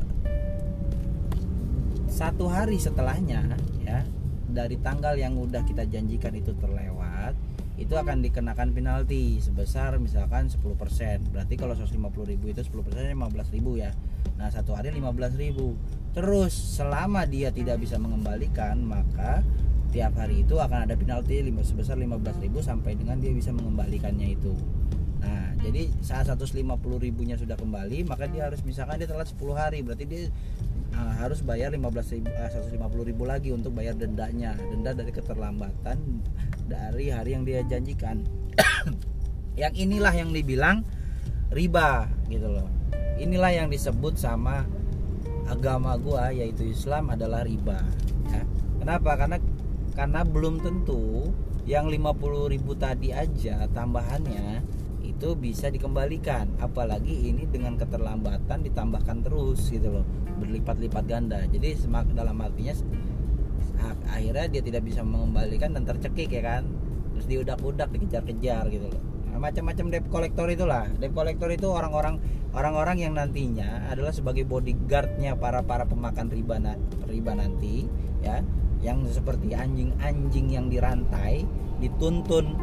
satu 2.11 2.51
hari 2.51 2.83
setelahnya 2.83 3.55
ya 3.87 4.03
dari 4.51 4.75
tanggal 4.83 5.15
yang 5.15 5.39
udah 5.39 5.63
kita 5.63 5.87
janjikan 5.87 6.35
itu 6.35 6.51
terlewat 6.59 7.39
itu 7.77 7.93
akan 7.93 8.25
dikenakan 8.25 8.73
penalti 8.73 9.37
sebesar 9.37 10.01
misalkan 10.01 10.49
10% 10.49 10.65
berarti 11.29 11.55
kalau 11.61 11.77
150.000 11.77 12.33
itu 12.33 12.61
10% 12.65 12.73
15.000 12.73 13.77
ya. 13.77 13.93
Nah 14.41 14.49
satu 14.49 14.77
hari 14.77 14.93
15.000 14.97 16.17
Terus 16.17 16.53
selama 16.53 17.29
dia 17.29 17.53
tidak 17.53 17.81
bisa 17.85 18.01
mengembalikan 18.01 18.81
Maka 18.81 19.45
tiap 19.93 20.17
hari 20.17 20.45
itu 20.45 20.57
akan 20.57 20.89
ada 20.89 20.97
penalti 20.97 21.45
sebesar 21.61 22.01
15.000 22.01 22.49
sampai 22.65 22.97
dengan 22.97 23.21
dia 23.21 23.33
bisa 23.33 23.53
mengembalikannya 23.53 24.33
itu. 24.37 24.57
Nah 25.21 25.57
jadi 25.61 25.93
saat 26.01 26.33
150 26.33 26.57
ribunya 26.97 27.37
sudah 27.37 27.61
kembali 27.61 28.09
Maka 28.09 28.25
dia 28.29 28.49
harus 28.49 28.65
misalkan 28.65 29.01
dia 29.01 29.09
telat 29.09 29.29
10 29.29 29.53
hari. 29.53 29.85
Berarti 29.85 30.05
dia 30.09 30.33
uh, 30.97 31.13
harus 31.21 31.45
bayar 31.45 31.71
15 31.77 32.17
ribu, 32.17 32.29
uh, 32.33 32.49
150 32.49 33.09
ribu 33.13 33.23
lagi 33.29 33.53
untuk 33.53 33.77
bayar 33.77 33.95
dendanya. 33.95 34.57
Denda 34.57 34.97
dari 34.97 35.13
keterlambatan 35.13 36.25
dari 36.67 37.13
hari 37.13 37.37
yang 37.37 37.45
dia 37.45 37.61
janjikan. 37.63 38.25
Yang 39.57 39.89
inilah 39.89 40.13
yang 40.13 40.37
dibilang 40.37 40.85
riba 41.49 42.13
gitu 42.29 42.45
loh. 42.45 42.69
Inilah 43.17 43.57
yang 43.57 43.73
disebut 43.73 44.21
sama 44.21 44.69
agama 45.49 45.97
gua 45.97 46.29
yaitu 46.29 46.69
Islam 46.69 47.09
adalah 47.09 47.41
riba 47.41 47.81
ya. 48.29 48.45
kenapa? 48.85 49.17
Karena 49.17 49.41
karena 49.97 50.21
belum 50.29 50.61
tentu 50.61 51.33
yang 51.65 51.89
50 51.89 52.53
ribu 52.53 52.77
tadi 52.77 53.17
aja 53.17 53.65
tambahannya 53.73 54.61
itu 55.17 55.33
bisa 55.33 55.73
dikembalikan. 55.73 56.53
Apalagi 56.61 57.33
ini 57.33 57.49
dengan 57.49 57.81
keterlambatan 57.81 58.61
ditambahkan 58.69 59.25
terus 59.25 59.73
gitu 59.73 59.89
loh. 59.89 60.05
Berlipat-lipat 60.37 61.05
ganda. 61.09 61.41
Jadi 61.49 61.73
semak 61.73 62.13
dalam 62.13 62.37
artinya 62.45 62.77
akhirnya 64.13 64.47
dia 64.49 64.63
tidak 64.63 64.85
bisa 64.85 65.01
mengembalikan 65.01 65.73
dan 65.73 65.89
tercekik 65.89 66.29
ya 66.29 66.45
kan? 66.45 66.69
Terus 67.17 67.27
diudak-udak 67.33 67.89
dikejar-kejar 67.97 68.69
gitu 68.69 68.93
loh. 68.93 69.01
Nah, 69.33 69.41
macam-macam 69.41 69.85
debt 69.89 70.07
collector 70.13 70.47
itulah. 70.53 70.85
Debt 71.01 71.17
collector 71.17 71.49
itu 71.49 71.69
orang-orang 71.73 72.21
orang-orang 72.53 73.01
yang 73.01 73.13
nantinya 73.17 73.89
adalah 73.89 74.13
sebagai 74.13 74.45
bodyguardnya 74.45 75.37
para 75.37 75.65
para 75.65 75.89
pemakan 75.89 76.29
riba 76.29 76.61
riba 77.09 77.33
nanti 77.33 77.89
ya. 78.21 78.45
Yang 78.85 79.17
seperti 79.21 79.57
anjing-anjing 79.57 80.53
yang 80.53 80.69
dirantai 80.69 81.49
dituntun 81.81 82.57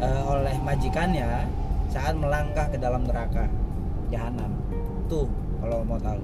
uh, 0.00 0.22
oleh 0.36 0.56
majikannya 0.60 1.48
saat 1.96 2.12
melangkah 2.12 2.68
ke 2.68 2.76
dalam 2.76 3.08
neraka. 3.08 3.48
Jahanam. 4.12 4.52
Tuh 5.08 5.24
kalau 5.64 5.80
mau 5.80 5.96
tahu. 5.96 6.20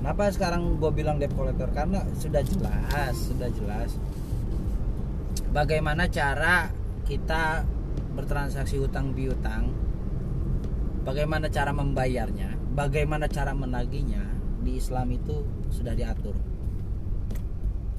Kenapa 0.00 0.32
sekarang 0.32 0.80
gue 0.80 0.88
bilang 0.96 1.20
debt 1.20 1.36
collector? 1.36 1.68
Karena 1.76 2.00
sudah 2.16 2.40
jelas 2.40 3.12
sudah 3.28 3.52
jelas. 3.52 4.00
Bagaimana 5.52 6.08
cara 6.08 6.72
kita 7.04 7.68
bertransaksi 8.16 8.80
utang 8.80 9.12
piutang? 9.12 9.68
Bagaimana 11.04 11.52
cara 11.52 11.72
membayarnya, 11.72 12.56
bagaimana 12.72 13.28
cara 13.28 13.52
menagihnya, 13.52 14.24
di 14.64 14.76
Islam 14.76 15.08
itu 15.12 15.44
sudah 15.68 15.92
diatur. 15.92 16.36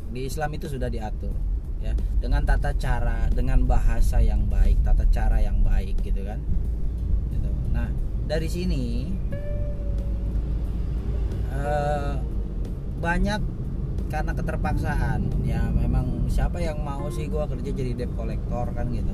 Di 0.10 0.26
Islam 0.26 0.50
itu 0.58 0.66
sudah 0.66 0.90
diatur 0.90 1.34
ya. 1.82 1.94
Dengan 2.20 2.44
tata 2.44 2.74
cara 2.76 3.30
dengan 3.32 3.64
bahasa 3.66 4.20
yang 4.20 4.46
baik 4.50 4.84
tata 4.84 5.06
cara 5.10 5.42
yang 5.42 5.62
baik 5.64 6.00
gitu 6.02 6.26
kan. 6.26 6.40
Nah 7.80 7.88
dari 8.28 8.48
sini 8.52 9.08
eh, 11.56 12.14
banyak 13.00 13.42
karena 14.12 14.32
keterpaksaan. 14.36 15.22
Ya 15.48 15.64
memang 15.72 16.28
siapa 16.28 16.60
yang 16.60 16.84
mau 16.84 17.08
sih 17.10 17.32
gua 17.32 17.48
kerja 17.48 17.72
jadi 17.72 17.96
debt 17.96 18.12
collector 18.20 18.70
kan 18.76 18.92
gitu. 18.92 19.14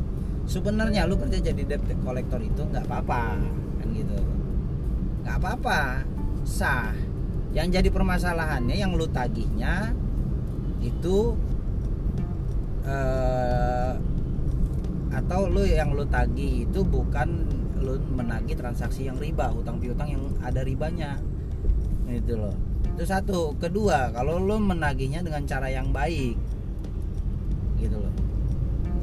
Sebenarnya 0.49 1.05
lu 1.05 1.15
kerja 1.21 1.39
jadi 1.41 1.63
debt 1.63 1.85
collector 2.01 2.41
itu 2.41 2.65
nggak 2.65 2.89
apa-apa 2.89 3.37
kan 3.79 3.87
gitu. 3.93 4.17
Nggak 5.23 5.37
apa-apa 5.37 5.79
sah. 6.43 6.95
Yang 7.55 7.79
jadi 7.79 7.89
permasalahannya 7.93 8.75
yang 8.75 8.91
lu 8.99 9.07
tagihnya 9.07 9.95
itu 10.83 11.39
eh, 12.83 13.93
atau 15.15 15.47
lu 15.47 15.63
yang 15.63 15.95
lu 15.95 16.03
tagih 16.03 16.67
itu 16.67 16.83
bukan 16.83 17.47
menagih 17.99 18.57
transaksi 18.57 19.07
yang 19.07 19.17
riba 19.19 19.51
hutang 19.51 19.79
piutang 19.79 20.11
yang 20.11 20.23
ada 20.41 20.61
ribanya. 20.61 21.19
Itu 22.09 22.37
loh. 22.37 22.55
Itu 22.95 23.03
satu. 23.03 23.55
Kedua 23.57 24.13
kalau 24.13 24.39
lu 24.39 24.57
menagihnya 24.61 25.25
dengan 25.25 25.43
cara 25.47 25.67
yang 25.71 25.89
baik 25.89 26.37
gitu 27.81 27.97
loh. 27.99 28.13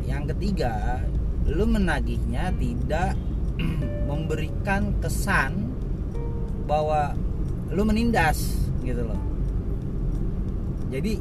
Yang 0.07 0.37
ketiga 0.37 1.03
lu 1.49 1.67
menagihnya 1.67 2.55
tidak 2.57 3.19
memberikan 4.11 4.95
kesan 5.03 5.73
bahwa 6.65 7.13
lu 7.73 7.83
menindas 7.83 8.69
gitu 8.87 9.03
loh. 9.03 9.21
Jadi 10.93 11.19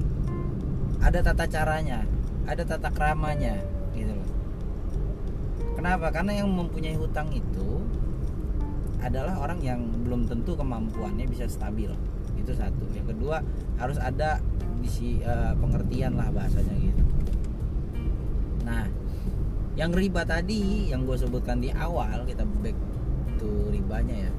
ada 1.02 1.20
tata 1.26 1.50
caranya 1.50 2.06
ada 2.46 2.64
tata 2.66 2.90
keramanya 2.94 3.58
kenapa? 5.82 6.14
Karena 6.14 6.46
yang 6.46 6.54
mempunyai 6.54 6.94
hutang 6.94 7.34
itu 7.34 7.82
adalah 9.02 9.42
orang 9.42 9.58
yang 9.66 9.82
belum 10.06 10.30
tentu 10.30 10.54
kemampuannya 10.54 11.26
bisa 11.26 11.50
stabil. 11.50 11.90
Itu 12.38 12.54
satu. 12.54 12.86
Yang 12.94 13.18
kedua 13.18 13.42
harus 13.82 13.98
ada 13.98 14.38
uh, 14.38 15.54
pengertian 15.58 16.22
lah 16.22 16.30
bahasanya 16.30 16.78
gitu. 16.78 17.04
Nah 18.62 18.86
yang 19.74 19.90
riba 19.90 20.22
tadi 20.22 20.94
yang 20.94 21.10
gue 21.10 21.18
sebutkan 21.18 21.58
di 21.58 21.74
awal 21.74 22.30
kita 22.30 22.46
back 22.62 22.78
to 23.42 23.50
ribanya 23.74 24.30
ya. 24.30 24.32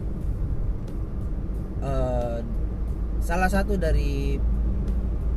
Uh, 1.83 2.39
salah 3.19 3.51
satu 3.51 3.75
dari 3.75 4.39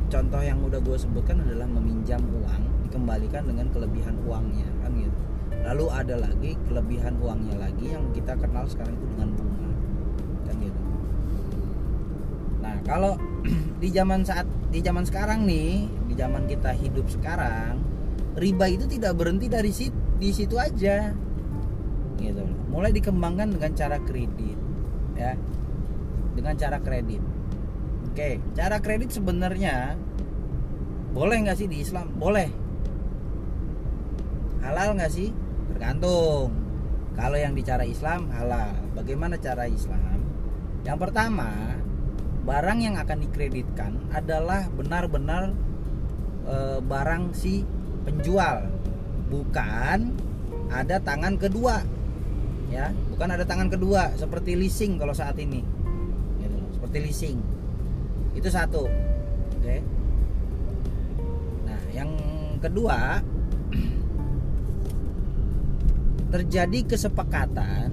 contoh 0.06 0.38
yang 0.38 0.62
udah 0.62 0.78
gue 0.78 0.94
sebutkan 0.94 1.42
adalah 1.42 1.66
meminjam 1.66 2.22
uang 2.22 2.62
dikembalikan 2.86 3.42
dengan 3.50 3.66
kelebihan 3.74 4.14
uangnya 4.22 4.70
kan 4.78 4.94
gitu 4.94 5.18
lalu 5.66 5.86
ada 5.90 6.14
lagi 6.22 6.54
kelebihan 6.70 7.18
uangnya 7.18 7.56
lagi 7.58 7.86
yang 7.90 8.06
kita 8.14 8.38
kenal 8.38 8.64
sekarang 8.70 8.94
itu 8.94 9.06
dengan 9.14 9.28
bunga 9.34 9.70
kan 10.46 10.56
gitu 10.62 10.80
nah 12.62 12.76
kalau 12.86 13.12
di 13.82 13.88
zaman 13.90 14.22
saat 14.22 14.46
di 14.70 14.78
zaman 14.78 15.02
sekarang 15.02 15.42
nih 15.42 15.90
di 16.06 16.14
zaman 16.14 16.46
kita 16.46 16.70
hidup 16.70 17.06
sekarang 17.10 17.82
riba 18.38 18.66
itu 18.70 18.86
tidak 18.86 19.18
berhenti 19.18 19.50
dari 19.50 19.72
situ 19.74 19.96
di 20.16 20.30
situ 20.32 20.56
aja 20.56 21.12
gitu 22.16 22.44
mulai 22.72 22.94
dikembangkan 22.94 23.52
dengan 23.52 23.72
cara 23.74 23.98
kredit 24.00 24.58
ya 25.18 25.34
dengan 26.36 26.54
cara 26.56 26.78
kredit 26.80 27.20
Oke, 28.16 28.40
cara 28.56 28.80
kredit 28.80 29.12
sebenarnya 29.12 29.92
boleh 31.12 31.36
nggak 31.36 31.60
sih 31.60 31.68
di 31.68 31.84
Islam? 31.84 32.16
Boleh. 32.16 32.48
Halal 34.64 34.96
nggak 34.96 35.12
sih? 35.12 35.36
Tergantung. 35.76 36.48
Kalau 37.12 37.36
yang 37.36 37.52
bicara 37.52 37.84
Islam 37.84 38.32
halal. 38.32 38.72
Bagaimana 38.96 39.36
cara 39.36 39.68
Islam? 39.68 40.24
Yang 40.88 40.98
pertama, 41.04 41.76
barang 42.48 42.78
yang 42.80 42.96
akan 42.96 43.18
dikreditkan 43.28 43.92
adalah 44.08 44.72
benar-benar 44.72 45.52
e, 46.48 46.80
barang 46.80 47.36
si 47.36 47.60
penjual, 48.08 48.64
bukan 49.28 50.16
ada 50.72 50.96
tangan 50.96 51.36
kedua. 51.36 51.84
Ya, 52.72 52.96
bukan 53.12 53.28
ada 53.36 53.44
tangan 53.44 53.68
kedua 53.68 54.16
seperti 54.16 54.56
leasing 54.56 54.96
kalau 54.96 55.12
saat 55.12 55.36
ini. 55.36 55.60
Gitu, 56.40 56.56
seperti 56.72 56.98
leasing 57.04 57.56
itu 58.36 58.48
satu 58.52 58.84
oke 59.56 59.76
nah 61.64 61.80
yang 61.90 62.12
kedua 62.60 63.24
terjadi 66.36 66.84
kesepakatan 66.84 67.88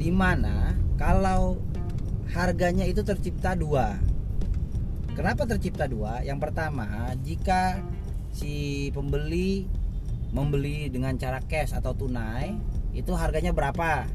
di 0.00 0.08
mana 0.08 0.72
kalau 0.96 1.60
harganya 2.32 2.88
itu 2.88 3.04
tercipta 3.04 3.52
dua. 3.52 4.00
Kenapa 5.12 5.44
tercipta 5.44 5.84
dua? 5.84 6.24
Yang 6.24 6.48
pertama 6.48 7.12
jika 7.20 7.84
si 8.32 8.88
pembeli 8.96 9.68
membeli 10.32 10.88
dengan 10.88 11.20
cara 11.20 11.44
cash 11.44 11.76
atau 11.76 11.92
tunai 11.92 12.56
itu 12.96 13.12
harganya 13.12 13.52
berapa? 13.52 14.08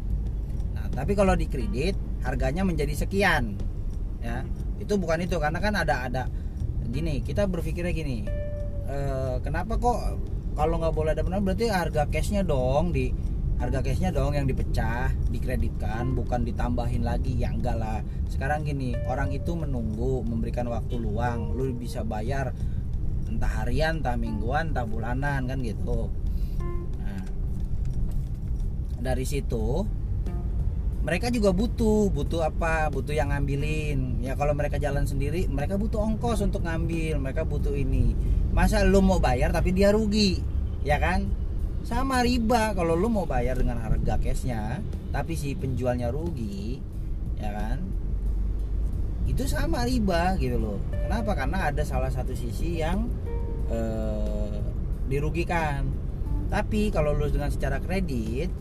Nah 0.74 0.90
tapi 0.98 1.13
kalau 1.13 1.38
di 1.38 1.46
kredit 1.46 1.94
harganya 2.26 2.66
menjadi 2.66 2.98
sekian 2.98 3.62
ya. 4.26 4.42
Itu 4.82 4.98
bukan 4.98 5.22
itu 5.22 5.38
karena 5.38 5.62
kan 5.62 5.78
ada 5.78 6.10
ada 6.10 6.24
gini 6.90 7.22
kita 7.22 7.46
berpikirnya 7.46 7.94
gini 7.94 8.26
e, 8.90 8.98
kenapa 9.46 9.78
kok 9.78 10.18
kalau 10.58 10.82
nggak 10.82 10.96
boleh 10.96 11.12
ada 11.13 11.22
benar 11.22 11.44
berarti 11.44 11.68
harga 11.70 12.08
cashnya 12.08 12.42
dong 12.42 12.96
di 12.96 13.12
harga 13.58 13.82
cashnya 13.82 14.13
dong 14.13 14.38
yang 14.38 14.46
dipecah 14.46 15.10
dikreditkan 15.34 16.13
bukan 16.13 16.46
ditambahin 16.46 17.02
lagi. 17.02 17.34
Ya 17.34 17.50
enggak 17.50 17.78
lah. 17.78 18.00
Sekarang 18.30 18.63
gini 18.63 18.93
orang 19.10 19.34
itu 19.34 19.58
menunggu 19.58 20.22
memberikan 20.22 20.70
waktu 20.70 20.98
luang. 20.98 21.58
Lu 21.58 21.74
bisa 21.74 22.06
bayar 22.06 22.54
entah 23.28 23.52
harian 23.62 24.00
entah 24.00 24.15
mingguan 24.15 24.72
entah 24.72 24.86
bulanan 24.86 25.50
kan 25.50 25.60
gitu. 25.65 26.13
Nah, 27.02 27.24
dari 29.02 29.26
situ 29.26 29.84
mereka 31.02 31.32
juga 31.34 31.50
butuh 31.56 32.13
butuh 32.13 32.46
apa? 32.46 32.93
Butuh 32.93 33.17
yang 33.17 33.34
ngambilin. 33.34 34.22
Ya 34.22 34.38
kalau 34.38 34.54
mereka 34.54 34.78
jalan 34.78 35.10
sendiri 35.10 35.50
mereka 35.50 35.82
butuh 35.82 35.98
ongkos 35.98 36.46
untuk 36.46 36.62
ngambil. 36.62 37.17
Mereka 37.17 37.41
butuh 37.41 37.74
ini. 37.74 38.13
Masa 38.54 38.86
lu 38.86 39.02
mau 39.02 39.17
bayar 39.17 39.50
tapi 39.50 39.74
dia 39.74 39.89
rugi? 39.89 40.38
Ya 40.86 41.02
kan 41.02 41.47
sama 41.88 42.19
riba 42.19 42.76
kalau 42.76 43.00
lu 43.00 43.08
mau 43.08 43.23
bayar 43.23 43.56
dengan 43.56 43.80
harga 43.80 44.19
cashnya 44.19 44.84
tapi 45.15 45.39
si 45.39 45.56
penjualnya 45.56 46.12
rugi 46.12 46.84
ya 47.39 47.56
kan? 47.56 47.80
Itu 49.23 49.47
sama 49.47 49.88
riba 49.88 50.36
gitu 50.36 50.60
loh. 50.60 50.80
Kenapa? 50.91 51.32
Karena 51.32 51.71
ada 51.71 51.88
salah 51.88 52.12
satu 52.12 52.36
sisi 52.36 52.84
yang 52.84 53.08
eh, 53.71 54.60
dirugikan. 55.08 55.88
Tapi 56.52 56.91
kalau 56.91 57.15
lu 57.15 57.32
dengan 57.32 57.52
secara 57.52 57.80
kredit 57.80 58.52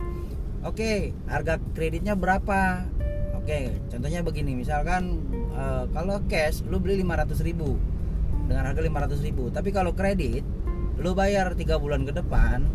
Oke, 0.65 1.13
harga 1.29 1.61
kreditnya 1.77 2.17
berapa? 2.17 2.83
Oke, 3.39 3.77
contohnya 3.93 4.25
begini, 4.25 4.57
misalkan 4.57 5.21
uh, 5.53 5.85
kalau 5.95 6.19
cash 6.25 6.65
lu 6.67 6.81
beli 6.81 6.99
500 7.05 7.45
ribu 7.45 7.79
dengan 8.49 8.67
harga 8.67 8.81
500 8.83 9.21
ribu, 9.21 9.53
tapi 9.53 9.69
kalau 9.69 9.93
kredit 9.93 10.41
lu 10.97 11.13
bayar 11.13 11.53
tiga 11.53 11.77
bulan 11.77 12.03
ke 12.03 12.11
depan, 12.11 12.67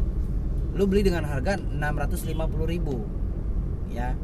lu 0.72 0.88
beli 0.88 1.04
dengan 1.04 1.28
harga 1.28 1.61
650 1.61 2.32
ribu, 2.64 3.04
ya. 3.92 4.16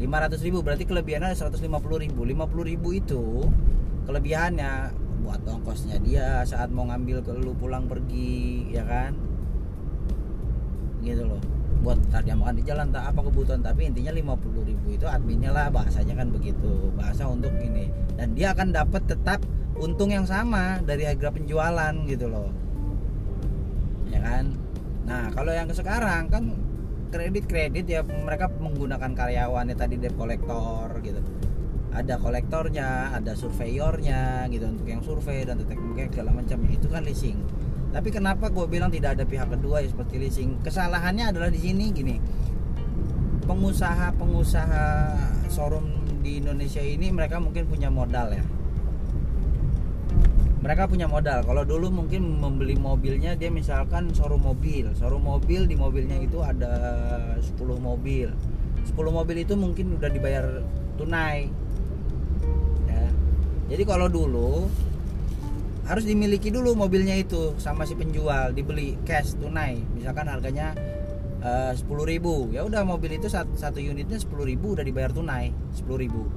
500 0.00 0.40
ribu 0.40 0.64
berarti 0.64 0.88
kelebihannya 0.88 1.36
150 1.36 1.60
ribu, 2.00 2.24
50 2.24 2.70
ribu 2.72 2.88
itu 2.96 3.44
kelebihannya 4.08 4.96
buat 5.20 5.44
ongkosnya 5.44 6.00
dia 6.00 6.40
saat 6.48 6.72
mau 6.72 6.88
ngambil 6.88 7.20
ke 7.20 7.32
lu 7.36 7.52
pulang 7.52 7.84
pergi, 7.84 8.72
ya 8.72 8.80
kan? 8.88 9.12
Gitu 11.04 11.28
loh. 11.28 11.42
Buat 11.80 12.00
tadi 12.12 12.32
makan 12.32 12.60
di 12.60 12.64
jalan 12.64 12.92
tak 12.92 13.12
apa 13.12 13.20
kebutuhan 13.28 13.60
tapi 13.64 13.88
intinya 13.88 14.12
50 14.12 14.68
ribu 14.68 14.86
itu 14.92 15.04
adminnya 15.08 15.52
lah 15.52 15.68
bahasanya 15.68 16.16
kan 16.16 16.28
begitu. 16.32 16.92
Bahasa 16.96 17.28
untuk 17.28 17.52
ini. 17.60 17.88
Dan 18.16 18.32
dia 18.32 18.52
akan 18.56 18.72
dapat 18.72 19.04
tetap 19.04 19.40
untung 19.80 20.12
yang 20.12 20.28
sama 20.28 20.80
dari 20.84 21.08
harga 21.08 21.32
penjualan 21.32 21.94
gitu 22.04 22.28
loh. 22.28 22.48
Ya 24.12 24.20
kan 24.20 24.56
nah 25.10 25.26
kalau 25.34 25.50
yang 25.50 25.66
sekarang 25.74 26.30
kan 26.30 26.54
kredit 27.10 27.50
kredit 27.50 27.86
ya 27.90 28.06
mereka 28.06 28.46
menggunakan 28.46 29.10
karyawannya 29.10 29.74
tadi 29.74 29.98
debt 29.98 30.14
kolektor 30.14 30.86
gitu. 31.02 31.18
Ada 31.90 32.22
kolektornya 32.22 33.18
ada 33.18 33.34
surveyornya 33.34 34.46
gitu 34.54 34.70
untuk 34.70 34.86
yang 34.86 35.02
survei 35.02 35.42
dan 35.42 35.58
teknik 35.66 36.14
segala 36.14 36.30
macam 36.30 36.62
itu 36.70 36.86
kan 36.86 37.02
leasing. 37.02 37.42
Tapi 37.90 38.14
kenapa 38.14 38.46
gue 38.54 38.62
bilang 38.70 38.94
tidak 38.94 39.18
ada 39.18 39.26
pihak 39.26 39.50
kedua 39.50 39.82
ya 39.82 39.90
seperti 39.90 40.22
leasing? 40.22 40.62
Kesalahannya 40.62 41.34
adalah 41.34 41.50
di 41.50 41.58
sini 41.58 41.90
gini. 41.90 42.16
Pengusaha 43.42 44.14
pengusaha 44.14 44.84
showroom 45.50 46.22
di 46.22 46.38
Indonesia 46.38 46.78
ini 46.78 47.10
mereka 47.10 47.42
mungkin 47.42 47.66
punya 47.66 47.90
modal 47.90 48.30
ya 48.30 48.59
mereka 50.60 50.84
punya 50.84 51.08
modal. 51.08 51.40
Kalau 51.40 51.64
dulu 51.64 51.88
mungkin 51.88 52.36
membeli 52.36 52.76
mobilnya 52.76 53.32
dia 53.32 53.48
misalkan 53.48 54.12
showroom 54.12 54.44
mobil. 54.44 54.92
Showroom 54.92 55.24
mobil 55.24 55.64
di 55.64 55.72
mobilnya 55.72 56.20
itu 56.20 56.44
ada 56.44 56.72
10 57.40 57.56
mobil. 57.80 58.28
10 58.84 58.92
mobil 58.92 59.36
itu 59.40 59.56
mungkin 59.56 59.96
udah 59.96 60.10
dibayar 60.12 60.44
tunai. 61.00 61.48
Ya. 62.84 63.04
Jadi 63.72 63.82
kalau 63.88 64.12
dulu 64.12 64.68
harus 65.88 66.04
dimiliki 66.04 66.52
dulu 66.52 66.76
mobilnya 66.76 67.16
itu 67.16 67.56
sama 67.56 67.88
si 67.88 67.96
penjual 67.96 68.52
dibeli 68.52 69.00
cash 69.08 69.40
tunai. 69.40 69.80
Misalkan 69.96 70.28
harganya 70.28 70.76
eh, 71.40 71.72
sepuluh 71.72 72.04
ribu. 72.04 72.52
Ya 72.52 72.68
udah 72.68 72.84
mobil 72.84 73.16
itu 73.16 73.32
satu, 73.32 73.56
satu 73.56 73.80
unitnya 73.80 74.20
sepuluh 74.20 74.44
ribu 74.44 74.76
udah 74.76 74.84
dibayar 74.84 75.08
tunai 75.08 75.56
sepuluh 75.72 76.04
ribu. 76.04 76.28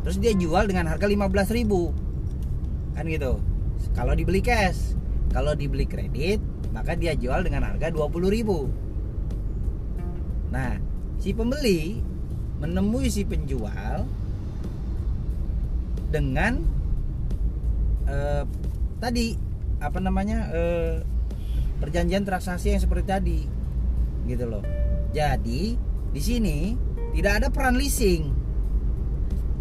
Terus 0.00 0.16
dia 0.16 0.32
jual 0.32 0.64
dengan 0.64 0.88
harga 0.88 1.04
15.000 1.04 1.52
ribu 1.52 2.07
kan 2.98 3.06
gitu. 3.06 3.38
Kalau 3.94 4.18
dibeli 4.18 4.42
cash. 4.42 4.98
Kalau 5.30 5.54
dibeli 5.54 5.86
kredit 5.86 6.42
maka 6.72 6.94
dia 6.94 7.16
jual 7.16 7.42
dengan 7.44 7.64
harga 7.64 7.88
20.000 7.90 8.88
nah 10.48 10.80
si 11.20 11.36
pembeli 11.36 12.00
menemui 12.62 13.12
si 13.12 13.26
penjual 13.28 14.08
dengan 16.08 16.64
eh, 18.08 18.42
tadi 18.96 19.36
apa 19.78 19.98
namanya 20.00 20.48
eh, 20.56 21.04
perjanjian 21.78 22.24
transaksi 22.24 22.72
yang 22.74 22.82
seperti 22.82 23.06
tadi 23.06 23.40
gitu 24.24 24.48
loh. 24.48 24.64
Jadi 25.12 25.76
di 26.08 26.20
sini 26.24 26.72
tidak 27.12 27.44
ada 27.44 27.48
peran 27.52 27.76
leasing 27.76 28.32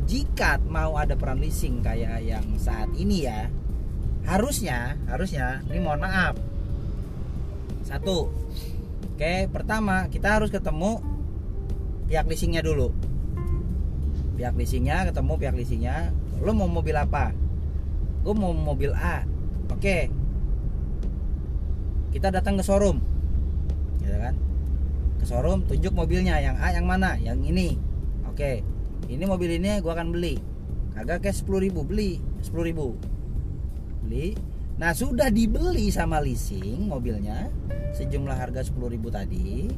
jika 0.07 0.55
mau 0.71 0.95
ada 0.95 1.19
peran 1.19 1.43
leasing 1.43 1.83
kayak 1.83 2.23
yang 2.23 2.47
saat 2.55 2.87
ini 2.95 3.27
ya 3.27 3.51
harusnya 4.23 4.95
harusnya 5.11 5.61
ini 5.67 5.83
mohon 5.83 5.99
maaf. 5.99 6.39
Satu 7.83 8.31
oke 9.13 9.33
pertama 9.51 10.07
kita 10.07 10.39
harus 10.39 10.47
ketemu 10.47 11.03
pihak 12.07 12.23
leasingnya 12.23 12.63
dulu. 12.63 12.95
Pihak 14.39 14.55
leasingnya 14.55 15.11
ketemu 15.11 15.33
pihak 15.35 15.55
leasingnya 15.59 16.15
lo 16.39 16.55
mau 16.55 16.71
mobil 16.71 16.95
apa? 16.95 17.35
Gue 18.23 18.35
mau 18.35 18.55
mobil 18.55 18.95
A. 18.95 19.27
Oke. 19.71 20.07
Kita 22.15 22.31
datang 22.31 22.55
ke 22.59 22.63
showroom. 22.63 23.03
Ya 24.07 24.15
kan? 24.19 24.35
Ke 25.19 25.25
showroom 25.27 25.67
tunjuk 25.67 25.91
mobilnya 25.91 26.39
yang 26.39 26.55
A 26.59 26.71
yang 26.71 26.87
mana? 26.87 27.19
Yang 27.19 27.39
ini. 27.51 27.69
Oke 28.27 28.76
ini 29.05 29.23
mobil 29.23 29.61
ini 29.61 29.77
gue 29.79 29.91
akan 29.93 30.09
beli. 30.11 30.35
Harga 30.97 31.21
cash 31.21 31.45
10 31.45 31.69
ribu 31.69 31.85
beli 31.85 32.17
10 32.41 32.69
ribu. 32.73 32.97
Beli. 34.01 34.33
Nah 34.77 34.93
sudah 34.93 35.29
dibeli 35.29 35.89
sama 35.93 36.21
leasing 36.21 36.89
mobilnya 36.89 37.49
sejumlah 37.93 38.33
harga 38.33 38.65
10 38.65 38.93
ribu 38.93 39.13
tadi. 39.13 39.69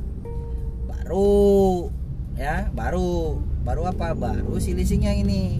Baru 0.87 1.87
ya 2.39 2.71
baru. 2.71 3.43
Baru 3.67 3.85
apa? 3.85 4.15
Baru 4.15 4.57
si 4.57 4.71
leasing 4.71 5.05
yang 5.05 5.19
ini. 5.21 5.59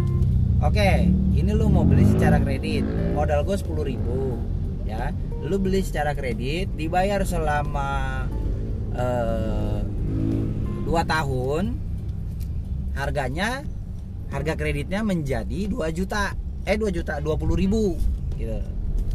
Oke 0.63 1.07
ini 1.35 1.51
lu 1.51 1.67
mau 1.67 1.83
beli 1.83 2.07
secara 2.07 2.39
kredit. 2.39 2.87
Modal 3.13 3.43
gue 3.43 3.55
10 3.59 3.67
ribu 3.83 4.39
ya. 4.87 5.11
Lu 5.43 5.59
beli 5.59 5.83
secara 5.83 6.15
kredit 6.15 6.71
dibayar 6.75 7.23
selama 7.23 8.25
eh, 8.95 9.79
2 10.83 10.89
tahun 11.05 11.88
harganya 12.99 13.63
harga 14.27 14.53
kreditnya 14.59 15.01
menjadi 15.01 15.71
2 15.71 15.95
juta. 15.95 16.35
Eh 16.67 16.75
2 16.75 16.91
juta 16.91 17.23
20 17.23 17.55
ribu. 17.55 17.95
Gitu. 18.35 18.59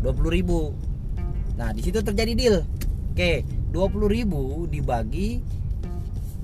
20 0.00 0.36
ribu. 0.40 0.72
Nah 1.60 1.70
di 1.76 1.84
situ 1.84 2.00
terjadi 2.00 2.32
deal. 2.32 2.56
Oke 3.12 3.44
20 3.70 4.16
ribu 4.16 4.66
dibagi 4.66 5.38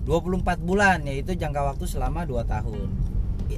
24 0.05 0.61
bulan 0.63 1.03
yaitu 1.09 1.35
jangka 1.35 1.75
waktu 1.75 1.85
selama 1.89 2.29
2 2.29 2.45
tahun. 2.45 2.89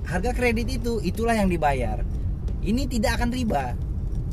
Harga 0.08 0.32
kredit 0.32 0.80
itu 0.80 1.02
itulah 1.04 1.36
yang 1.36 1.52
dibayar. 1.52 2.00
Ini 2.62 2.88
tidak 2.88 3.20
akan 3.20 3.30
riba. 3.34 3.76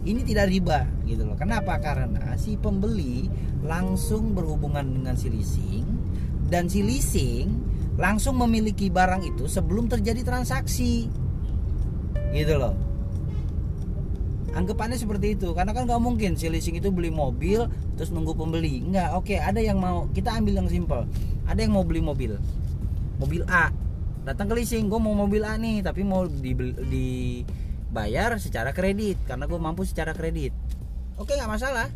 Ini 0.07 0.23
tidak 0.23 0.47
riba 0.47 0.87
gitu 1.03 1.27
loh. 1.27 1.35
Kenapa? 1.35 1.75
Karena 1.83 2.37
si 2.39 2.55
pembeli 2.55 3.27
langsung 3.67 4.31
berhubungan 4.31 4.87
dengan 4.87 5.19
si 5.19 5.27
leasing 5.27 5.83
dan 6.47 6.71
si 6.71 6.79
leasing 6.79 7.68
langsung 7.99 8.39
memiliki 8.39 8.87
barang 8.87 9.27
itu 9.27 9.51
sebelum 9.51 9.91
terjadi 9.91 10.23
transaksi. 10.23 11.11
Gitu 12.31 12.55
loh. 12.55 12.73
Anggapannya 14.55 14.97
seperti 14.97 15.37
itu 15.37 15.53
karena 15.53 15.75
kan 15.75 15.85
nggak 15.85 16.01
mungkin 16.01 16.33
si 16.33 16.49
leasing 16.49 16.79
itu 16.79 16.89
beli 16.89 17.13
mobil 17.13 17.67
terus 17.99 18.09
nunggu 18.09 18.33
pembeli. 18.33 18.81
Nggak 18.81 19.19
oke 19.19 19.35
ada 19.35 19.59
yang 19.59 19.77
mau 19.77 20.07
kita 20.15 20.31
ambil 20.31 20.63
yang 20.63 20.69
simple. 20.71 21.03
Ada 21.45 21.67
yang 21.67 21.75
mau 21.75 21.83
beli 21.83 22.01
mobil. 22.01 22.39
Mobil 23.19 23.43
A 23.51 23.69
datang 24.23 24.51
ke 24.51 24.61
leasing 24.61 24.87
gue 24.87 24.99
mau 24.99 25.15
mobil 25.15 25.43
A 25.43 25.59
nih 25.59 25.83
tapi 25.83 26.07
mau 26.07 26.23
dibayar 26.27 28.35
secara 28.39 28.71
kredit 28.71 29.19
karena 29.27 29.45
gue 29.45 29.59
mampu 29.59 29.83
secara 29.83 30.15
kredit. 30.15 30.55
Oke 31.19 31.35
nggak 31.35 31.51
masalah. 31.51 31.91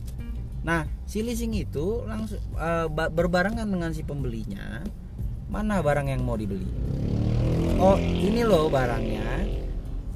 Nah 0.68 0.84
si 1.08 1.24
leasing 1.24 1.56
itu 1.56 2.04
langsung 2.06 2.44
uh, 2.60 2.92
berbarengan 2.92 3.66
dengan 3.66 3.96
si 3.96 4.04
pembelinya 4.04 4.84
mana 5.54 5.86
barang 5.86 6.10
yang 6.10 6.26
mau 6.26 6.34
dibeli? 6.34 6.66
Oh 7.78 7.94
ini 8.02 8.42
loh 8.42 8.74
barangnya. 8.74 9.46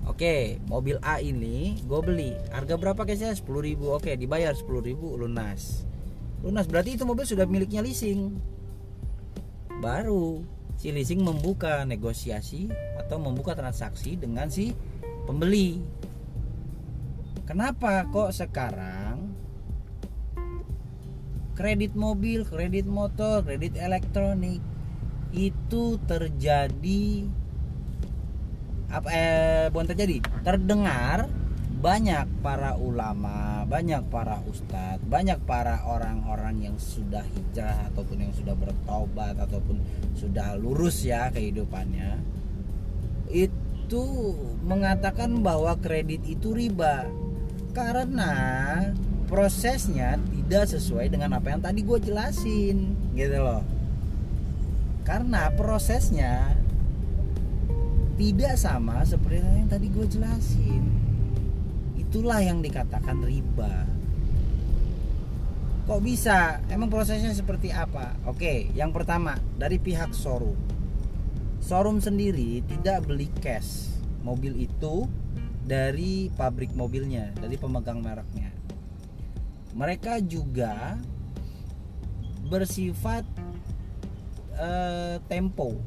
Oke 0.09 0.57
mobil 0.65 0.97
A 1.05 1.21
ini 1.21 1.77
gue 1.85 1.99
beli. 2.01 2.33
Harga 2.49 2.73
berapa 2.73 3.05
guysnya? 3.05 3.37
10 3.37 3.45
ribu. 3.61 3.93
Oke 3.93 4.17
dibayar 4.17 4.57
10 4.57 4.65
ribu 4.81 5.13
lunas. 5.13 5.85
Lunas 6.41 6.65
berarti 6.65 6.97
itu 6.97 7.05
mobil 7.05 7.29
sudah 7.29 7.45
miliknya 7.45 7.85
leasing. 7.85 8.33
Baru 9.77 10.41
si 10.73 10.89
leasing 10.89 11.21
membuka 11.21 11.85
negosiasi 11.85 12.73
atau 12.97 13.21
membuka 13.21 13.53
transaksi 13.53 14.17
dengan 14.17 14.49
si 14.49 14.73
pembeli. 15.29 15.85
Kenapa 17.45 18.09
kok 18.09 18.33
sekarang 18.33 19.37
kredit 21.53 21.93
mobil, 21.93 22.41
kredit 22.41 22.89
motor, 22.89 23.45
kredit 23.45 23.77
elektronik 23.77 24.65
itu 25.37 26.01
terjadi 26.09 27.29
apa 28.89 29.07
eh 29.13 29.65
bukan 29.69 29.87
terjadi 29.93 30.25
terdengar 30.41 31.29
banyak 31.77 32.25
para 32.41 32.73
ulama, 32.73 33.61
banyak 33.69 34.01
para 34.09 34.41
ustadz, 34.49 35.05
banyak 35.05 35.37
para 35.45 35.85
orang-orang 35.85 36.65
yang 36.65 36.75
sudah 36.81 37.21
hijrah 37.21 37.93
ataupun 37.93 38.25
yang 38.25 38.33
sudah 38.33 38.57
bertobat 38.57 39.37
ataupun 39.37 39.77
sudah 40.17 40.57
lurus 40.57 41.05
ya 41.05 41.29
kehidupannya 41.29 42.17
itu 43.29 44.05
mengatakan 44.63 45.43
bahwa 45.43 45.75
kredit 45.79 46.23
itu 46.27 46.55
riba. 46.55 47.07
Karena 47.75 48.33
prosesnya 49.29 50.17
tidak 50.33 50.65
sesuai 50.65 51.13
dengan 51.13 51.37
apa 51.37 51.53
yang 51.53 51.61
tadi 51.61 51.85
gue 51.85 51.99
jelasin 52.01 52.95
gitu 53.13 53.37
loh 53.37 53.76
karena 55.07 55.47
prosesnya 55.55 56.51
tidak 58.19 58.59
sama 58.59 59.07
seperti 59.07 59.39
yang 59.39 59.71
tadi 59.71 59.87
gue 59.87 60.03
jelasin. 60.03 60.83
Itulah 61.95 62.43
yang 62.43 62.59
dikatakan 62.59 63.23
riba. 63.23 63.87
Kok 65.87 66.03
bisa? 66.03 66.59
Emang 66.67 66.91
prosesnya 66.91 67.31
seperti 67.31 67.71
apa? 67.71 68.19
Oke 68.27 68.67
yang 68.75 68.91
pertama 68.91 69.39
dari 69.55 69.79
pihak 69.79 70.11
showroom. 70.11 70.59
Showroom 71.63 72.03
sendiri 72.03 72.59
tidak 72.67 73.07
beli 73.07 73.31
cash 73.39 73.87
mobil 74.27 74.59
itu 74.59 75.07
dari 75.63 76.27
pabrik 76.35 76.75
mobilnya 76.75 77.31
dari 77.39 77.55
pemegang 77.55 78.03
mereknya. 78.03 78.51
Mereka 79.71 80.19
juga 80.27 80.99
bersifat 82.51 83.23
uh, 84.57 85.15
tempo. 85.29 85.77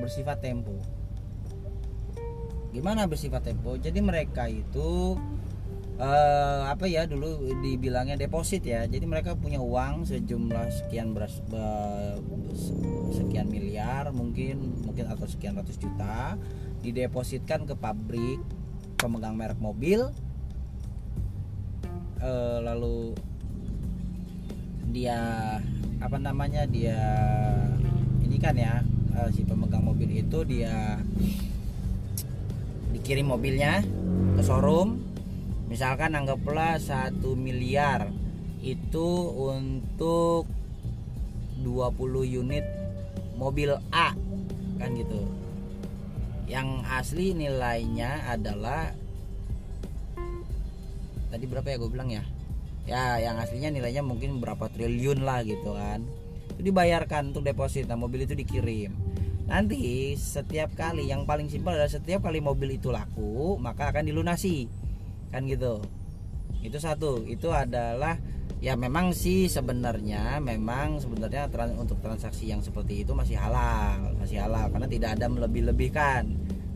Bersifat 0.00 0.42
tempo. 0.42 0.74
Gimana 2.74 3.06
bersifat 3.06 3.46
tempo? 3.46 3.78
Jadi 3.78 4.02
mereka 4.02 4.50
itu 4.50 5.14
uh, 5.98 6.62
apa 6.66 6.90
ya 6.90 7.06
dulu 7.06 7.54
dibilangnya 7.62 8.18
deposit 8.18 8.66
ya. 8.66 8.82
Jadi 8.88 9.06
mereka 9.06 9.38
punya 9.38 9.62
uang 9.62 10.08
sejumlah 10.10 10.66
sekian 10.74 11.14
beras 11.14 11.38
sekian 13.14 13.46
miliar 13.46 14.10
mungkin 14.10 14.82
mungkin 14.82 15.06
atau 15.06 15.26
sekian 15.30 15.54
ratus 15.54 15.78
juta 15.78 16.34
didepositkan 16.82 17.64
ke 17.64 17.74
pabrik 17.78 18.42
pemegang 18.98 19.38
merek 19.38 19.60
mobil. 19.62 20.10
Uh, 22.24 22.58
lalu 22.64 23.12
dia 24.90 25.18
apa 26.02 26.16
namanya 26.20 26.68
dia 26.68 27.00
ini 28.20 28.36
kan 28.36 28.56
ya 28.58 28.84
uh, 29.16 29.28
si 29.32 29.46
pemegang 29.46 29.84
mobil 29.86 30.10
itu 30.10 30.42
dia 30.44 31.00
kirim 33.04 33.28
mobilnya 33.28 33.84
ke 34.34 34.42
showroom. 34.42 35.04
Misalkan 35.68 36.16
anggaplah 36.16 36.80
satu 36.80 37.36
miliar 37.36 38.08
itu 38.64 39.10
untuk 39.36 40.48
20 41.60 42.40
unit 42.40 42.64
mobil 43.36 43.76
A 43.92 44.16
kan 44.80 44.90
gitu. 44.96 45.20
Yang 46.48 46.68
asli 46.88 47.36
nilainya 47.36 48.24
adalah 48.32 48.96
tadi 51.28 51.44
berapa 51.44 51.66
ya 51.66 51.76
gue 51.76 51.90
bilang 51.92 52.08
ya 52.08 52.24
ya 52.84 53.16
yang 53.16 53.40
aslinya 53.40 53.72
nilainya 53.72 54.04
mungkin 54.04 54.40
berapa 54.40 54.68
triliun 54.68 55.24
lah 55.24 55.40
gitu 55.44 55.72
kan. 55.76 56.04
Itu 56.54 56.70
dibayarkan 56.70 57.32
untuk 57.32 57.44
deposit 57.44 57.88
nah 57.88 57.96
mobil 57.96 58.28
itu 58.28 58.36
dikirim. 58.36 58.92
Nanti 59.44 60.16
setiap 60.16 60.72
kali 60.72 61.08
yang 61.08 61.28
paling 61.28 61.52
simpel 61.52 61.76
adalah 61.76 61.92
setiap 61.92 62.24
kali 62.24 62.40
mobil 62.40 62.76
itu 62.76 62.88
laku 62.92 63.56
maka 63.60 63.92
akan 63.92 64.08
dilunasi. 64.08 64.68
Kan 65.32 65.48
gitu. 65.48 65.80
Itu 66.60 66.80
satu. 66.80 67.24
Itu 67.24 67.52
adalah 67.52 68.16
ya 68.64 68.72
memang 68.80 69.12
sih 69.12 69.44
sebenarnya 69.52 70.40
memang 70.40 70.96
sebenarnya 70.96 71.52
trans, 71.52 71.76
untuk 71.76 72.00
transaksi 72.00 72.48
yang 72.48 72.64
seperti 72.64 73.04
itu 73.04 73.12
masih 73.12 73.36
halal 73.36 74.12
masih 74.20 74.40
halal. 74.40 74.68
Karena 74.72 74.88
tidak 74.88 75.10
ada 75.20 75.26
melebih-lebihkan 75.28 76.28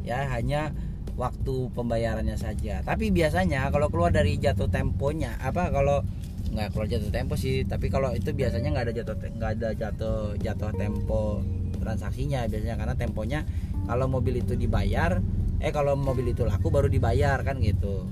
ya 0.09 0.25
hanya 0.33 0.73
waktu 1.18 1.68
pembayarannya 1.74 2.38
saja. 2.38 2.81
Tapi 2.87 3.11
biasanya 3.11 3.68
kalau 3.74 3.90
keluar 3.90 4.14
dari 4.14 4.38
jatuh 4.38 4.70
temponya 4.70 5.35
apa 5.42 5.74
kalau 5.74 6.07
nggak 6.54 6.72
keluar 6.72 6.88
jatuh 6.88 7.12
tempo 7.12 7.35
sih 7.37 7.66
tapi 7.68 7.92
kalau 7.92 8.14
itu 8.16 8.33
biasanya 8.33 8.72
nggak 8.72 8.85
ada 8.88 8.94
jatuh 8.94 9.16
nggak 9.37 9.50
ada 9.61 9.68
jatuh 9.76 10.33
jatuh 10.40 10.72
tempo 10.78 11.44
transaksinya 11.76 12.48
biasanya 12.48 12.81
karena 12.81 12.94
temponya 12.96 13.40
kalau 13.85 14.09
mobil 14.09 14.40
itu 14.40 14.57
dibayar 14.57 15.20
eh 15.59 15.74
kalau 15.74 15.98
mobil 15.98 16.33
itu 16.33 16.46
laku 16.46 16.70
baru 16.70 16.87
dibayar 16.87 17.42
kan 17.42 17.59
gitu. 17.61 18.07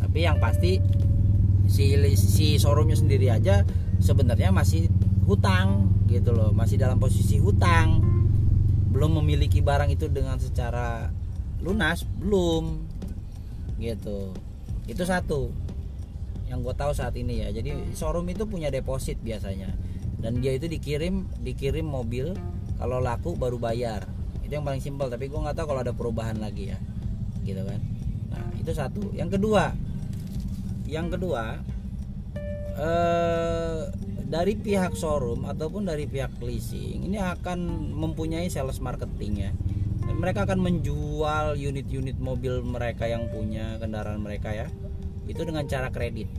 Tapi 0.00 0.18
yang 0.22 0.38
pasti 0.38 0.78
si 1.66 1.98
si 2.14 2.56
showroomnya 2.62 2.94
sendiri 2.94 3.26
aja 3.28 3.66
sebenarnya 3.98 4.54
masih 4.54 4.86
hutang 5.26 5.90
gitu 6.06 6.30
loh 6.30 6.54
masih 6.54 6.78
dalam 6.78 7.02
posisi 7.02 7.42
hutang 7.42 7.98
belum 8.94 9.18
memiliki 9.20 9.58
barang 9.60 9.90
itu 9.90 10.06
dengan 10.06 10.38
secara 10.38 11.10
lunas? 11.62 12.04
Belum. 12.20 12.84
Gitu. 13.76 14.32
Itu 14.88 15.02
satu 15.04 15.52
yang 16.46 16.62
gue 16.62 16.74
tahu 16.74 16.92
saat 16.94 17.14
ini 17.18 17.42
ya. 17.42 17.48
Jadi 17.50 17.94
showroom 17.94 18.26
itu 18.30 18.46
punya 18.46 18.70
deposit 18.72 19.18
biasanya. 19.20 19.72
Dan 20.16 20.40
dia 20.40 20.56
itu 20.56 20.66
dikirim 20.66 21.28
dikirim 21.44 21.84
mobil 21.84 22.32
kalau 22.80 23.02
laku 23.02 23.36
baru 23.36 23.60
bayar. 23.60 24.06
Itu 24.42 24.56
yang 24.56 24.66
paling 24.66 24.80
simpel 24.80 25.10
tapi 25.10 25.26
gue 25.26 25.38
nggak 25.38 25.56
tahu 25.58 25.74
kalau 25.74 25.80
ada 25.82 25.92
perubahan 25.92 26.38
lagi 26.38 26.72
ya. 26.72 26.78
Gitu 27.42 27.62
kan. 27.62 27.80
Nah 28.30 28.46
itu 28.58 28.72
satu. 28.72 29.12
Yang 29.12 29.38
kedua 29.40 29.74
yang 30.86 31.10
kedua 31.10 31.58
eh, 32.78 33.80
dari 34.26 34.54
pihak 34.58 34.94
showroom 34.94 35.46
ataupun 35.46 35.86
dari 35.86 36.06
pihak 36.06 36.38
leasing 36.42 37.06
ini 37.06 37.18
akan 37.18 37.90
mempunyai 37.94 38.50
sales 38.50 38.78
marketing 38.82 39.50
ya 39.50 39.50
mereka 40.16 40.48
akan 40.48 40.58
menjual 40.64 41.60
unit-unit 41.60 42.16
mobil 42.16 42.64
mereka 42.64 43.04
yang 43.04 43.28
punya 43.28 43.76
kendaraan 43.76 44.24
mereka 44.24 44.52
ya 44.52 44.66
itu 45.28 45.42
dengan 45.44 45.68
cara 45.68 45.92
kredit. 45.92 46.30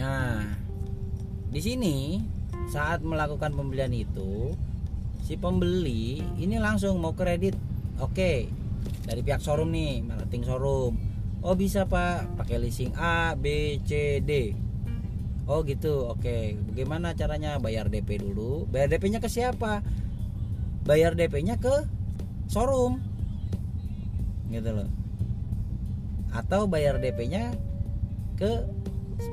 Nah 0.00 0.48
di 1.50 1.60
sini 1.60 1.96
saat 2.72 3.04
melakukan 3.04 3.52
pembelian 3.52 3.92
itu 3.92 4.54
si 5.20 5.36
pembeli 5.36 6.24
ini 6.40 6.56
langsung 6.56 6.96
mau 6.98 7.12
kredit. 7.12 7.54
Oke 8.00 8.48
dari 9.04 9.20
pihak 9.20 9.44
showroom 9.44 9.70
nih 9.76 10.00
marketing 10.00 10.48
showroom. 10.48 10.94
Oh 11.44 11.56
bisa 11.56 11.84
pak 11.84 12.36
pakai 12.40 12.56
leasing 12.60 12.96
A 12.96 13.36
B 13.36 13.76
C 13.84 14.20
D. 14.24 14.56
Oh 15.44 15.60
gitu. 15.66 16.08
Oke 16.08 16.56
bagaimana 16.72 17.12
caranya? 17.12 17.60
Bayar 17.60 17.92
DP 17.92 18.24
dulu. 18.24 18.64
Bayar 18.70 18.88
DP 18.88 19.12
nya 19.12 19.20
ke 19.20 19.28
siapa 19.28 19.84
bayar 20.84 21.16
DP 21.16 21.44
nya 21.44 21.56
ke 21.56 21.86
showroom. 22.50 23.00
Gitu 24.50 24.70
loh. 24.70 24.88
Atau 26.30 26.66
bayar 26.70 26.98
DP 26.98 27.30
nya 27.30 27.54
ke 28.38 28.64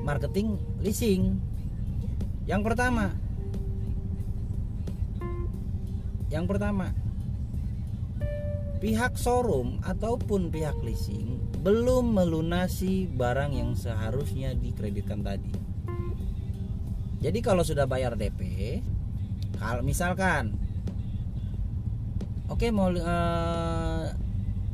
marketing 0.04 0.60
leasing. 0.82 1.40
Yang 2.44 2.62
pertama. 2.72 3.12
Yang 6.28 6.44
pertama, 6.44 6.92
pihak 8.84 9.16
showroom 9.16 9.80
ataupun 9.80 10.52
pihak 10.52 10.76
leasing 10.84 11.40
belum 11.64 12.14
melunasi 12.14 13.08
barang 13.08 13.56
yang 13.56 13.72
seharusnya 13.72 14.52
dikreditkan 14.52 15.24
tadi. 15.24 15.50
Jadi 17.18 17.38
kalau 17.42 17.66
sudah 17.66 17.88
bayar 17.88 18.14
DP, 18.14 18.78
kalau 19.58 19.82
misalkan 19.82 20.54
oke 22.48 22.64
okay, 22.64 22.70
mau 22.72 22.88
uh, 22.88 24.08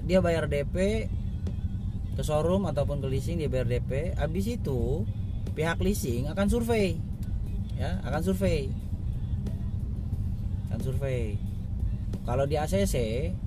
dia 0.06 0.22
bayar 0.22 0.46
DP 0.46 1.08
ke 2.14 2.22
showroom 2.22 2.70
ataupun 2.70 3.02
ke 3.02 3.10
leasing 3.10 3.42
dia 3.42 3.50
bayar 3.50 3.66
DP, 3.66 4.14
habis 4.14 4.46
itu 4.46 5.02
pihak 5.54 5.82
leasing 5.82 6.30
akan 6.30 6.46
survei. 6.46 6.98
Ya, 7.74 7.98
akan 8.06 8.22
survei. 8.22 8.70
Akan 10.70 10.80
survei. 10.80 11.34
Kalau 12.24 12.46
di 12.46 12.56
ACC 12.56 12.94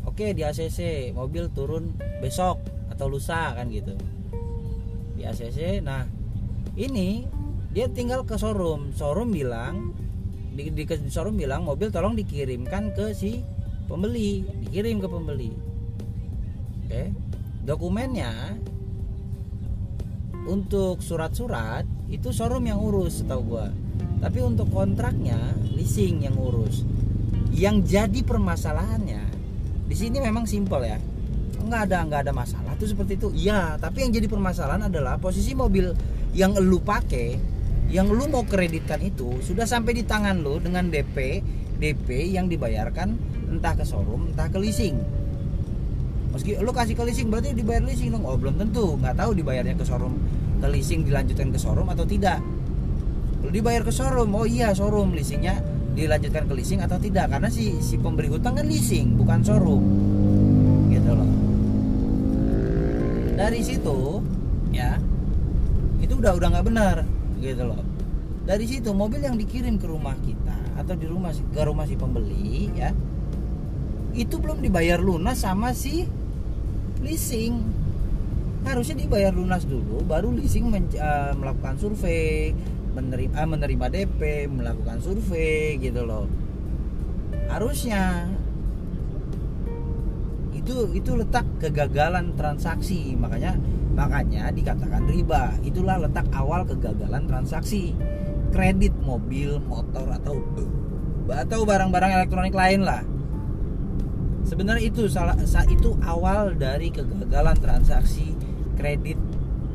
oke 0.03 0.19
okay, 0.19 0.29
di 0.35 0.43
ACC 0.43 1.11
mobil 1.15 1.49
turun 1.49 1.95
besok 2.19 2.59
atau 2.91 3.07
lusa 3.07 3.55
kan 3.55 3.71
gitu. 3.71 3.95
Di 5.15 5.23
ACC 5.23 5.81
nah 5.81 6.03
ini 6.75 7.25
dia 7.71 7.87
tinggal 7.87 8.27
ke 8.27 8.35
showroom. 8.35 8.91
Showroom 8.93 9.31
bilang 9.31 9.95
di, 10.53 10.69
di, 10.73 10.83
showroom 10.85 11.39
bilang 11.39 11.63
mobil 11.63 11.89
tolong 11.89 12.13
dikirimkan 12.13 12.91
ke 12.93 13.15
si 13.15 13.41
pembeli 13.87 14.43
dikirim 14.67 14.99
ke 14.99 15.07
pembeli. 15.07 15.51
Oke. 16.85 17.03
Dokumennya 17.67 18.55
untuk 20.47 21.03
surat-surat 21.03 21.83
itu 22.07 22.31
showroom 22.31 22.67
yang 22.67 22.79
urus 22.79 23.23
setahu 23.23 23.41
gua. 23.55 23.67
Tapi 24.23 24.39
untuk 24.39 24.71
kontraknya 24.71 25.39
leasing 25.75 26.23
yang 26.23 26.35
urus. 26.39 26.87
Yang 27.51 27.97
jadi 27.97 28.19
permasalahannya 28.23 29.23
di 29.87 29.95
sini 29.95 30.19
memang 30.19 30.47
simpel 30.47 30.83
ya. 30.83 30.99
Nggak 31.63 31.81
ada 31.91 31.97
nggak 32.07 32.21
ada 32.27 32.33
masalah 32.35 32.75
tuh 32.79 32.87
seperti 32.87 33.19
itu. 33.19 33.31
Iya 33.35 33.75
tapi 33.75 34.07
yang 34.07 34.11
jadi 34.15 34.27
permasalahan 34.31 34.87
adalah 34.87 35.19
posisi 35.19 35.51
mobil 35.51 35.91
yang 36.31 36.55
lu 36.55 36.79
pakai 36.79 37.57
yang 37.87 38.11
lu 38.11 38.27
mau 38.27 38.43
kreditkan 38.43 38.99
itu 38.99 39.39
sudah 39.39 39.63
sampai 39.63 39.95
di 39.95 40.03
tangan 40.03 40.43
lu 40.43 40.59
dengan 40.59 40.91
DP 40.91 41.39
DP 41.79 42.35
yang 42.35 42.51
dibayarkan 42.51 43.15
entah 43.47 43.73
ke 43.73 43.83
showroom 43.83 44.31
entah 44.31 44.47
ke 44.51 44.59
leasing. 44.59 44.95
Meski 46.35 46.59
lu 46.59 46.69
kasih 46.75 46.93
ke 46.93 47.03
leasing 47.07 47.31
berarti 47.31 47.55
dibayar 47.55 47.81
leasing 47.81 48.13
dong? 48.13 48.27
Oh 48.27 48.35
belum 48.35 48.59
tentu. 48.59 48.99
Nggak 48.99 49.15
tahu 49.17 49.31
dibayarnya 49.33 49.73
ke 49.79 49.85
showroom 49.87 50.19
ke 50.59 50.67
leasing 50.67 51.01
dilanjutkan 51.07 51.49
ke 51.49 51.57
showroom 51.57 51.87
atau 51.89 52.03
tidak. 52.03 52.43
Lu 53.41 53.49
dibayar 53.49 53.81
ke 53.81 53.91
showroom 53.93 54.29
oh 54.35 54.45
iya 54.45 54.75
showroom. 54.75 55.15
Leasingnya 55.15 55.63
dilanjutkan 55.97 56.45
ke 56.45 56.53
leasing 56.53 56.83
atau 56.83 56.99
tidak? 56.99 57.31
Karena 57.31 57.49
si 57.49 57.79
si 57.81 57.95
pemberi 57.97 58.29
hutang 58.29 58.53
kan 58.59 58.67
leasing 58.67 59.15
bukan 59.17 59.39
showroom. 59.41 59.83
Gitu 60.91 61.11
loh. 61.15 61.31
Dari 63.37 63.61
situ 63.63 63.97
ya 64.75 64.99
itu 66.03 66.13
udah 66.13 66.35
udah 66.35 66.47
nggak 66.53 66.65
benar. 66.67 66.95
Gitu 67.39 67.63
loh. 67.63 67.81
Dari 68.47 68.63
situ 68.63 68.93
mobil 68.95 69.23
yang 69.23 69.35
dikirim 69.35 69.75
ke 69.79 69.87
rumah 69.89 70.15
kita 70.23 70.55
atau 70.77 70.93
di 70.93 71.09
rumah 71.09 71.33
ke 71.33 71.61
rumah 71.65 71.89
si 71.89 71.97
pembeli 71.97 72.69
ya 72.77 72.93
itu 74.17 74.41
belum 74.41 74.65
dibayar 74.65 74.97
lunas 74.97 75.45
sama 75.45 75.77
si 75.77 76.09
leasing. 77.05 77.61
Harusnya 78.65 78.97
dibayar 79.05 79.31
lunas 79.31 79.63
dulu 79.63 80.03
baru 80.03 80.33
leasing 80.33 80.67
men, 80.67 80.89
uh, 80.97 81.31
melakukan 81.37 81.77
survei 81.77 82.51
menerima 82.97 83.45
menerima 83.45 83.85
DP 83.93 84.49
melakukan 84.49 84.97
survei 84.99 85.77
gitu 85.77 86.01
loh. 86.03 86.25
Harusnya. 87.47 88.25
Itu 90.57 90.91
itu 90.91 91.15
letak 91.15 91.45
kegagalan 91.63 92.33
transaksi 92.35 93.13
makanya 93.15 93.55
makanya 93.93 94.49
dikatakan 94.49 95.05
riba. 95.05 95.53
Itulah 95.61 96.01
letak 96.01 96.25
awal 96.33 96.65
kegagalan 96.65 97.29
transaksi. 97.29 97.93
Kredit 98.49 98.97
mobil 99.05 99.61
motor 99.69 100.09
atau 100.11 100.41
atau 101.29 101.59
barang-barang 101.67 102.11
elektronik 102.17 102.55
lain 102.55 102.81
lah 102.81 103.03
sebenarnya 104.47 104.87
itu 104.87 105.11
salah 105.11 105.35
itu 105.67 105.99
awal 106.07 106.55
dari 106.55 106.87
kegagalan 106.87 107.59
transaksi 107.59 108.31
kredit 108.79 109.19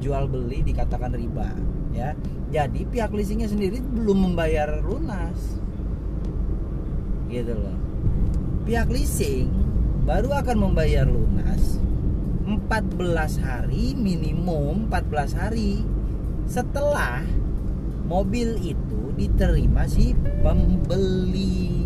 jual 0.00 0.24
beli 0.26 0.64
dikatakan 0.64 1.12
riba 1.12 1.52
ya. 1.92 2.16
Jadi 2.52 2.84
pihak 2.88 3.12
leasingnya 3.12 3.48
sendiri 3.48 3.80
belum 3.80 4.32
membayar 4.32 4.80
lunas. 4.80 5.60
Gitu 7.28 7.52
loh. 7.52 7.76
Pihak 8.64 8.88
leasing 8.88 9.48
baru 10.04 10.42
akan 10.42 10.68
membayar 10.68 11.06
lunas 11.06 11.78
14 12.42 13.38
hari 13.38 13.94
minimum 13.94 14.90
14 14.90 15.38
hari 15.38 15.86
setelah 16.50 17.22
mobil 18.04 18.58
itu 18.60 19.14
diterima 19.14 19.86
si 19.86 20.12
pembeli 20.42 21.81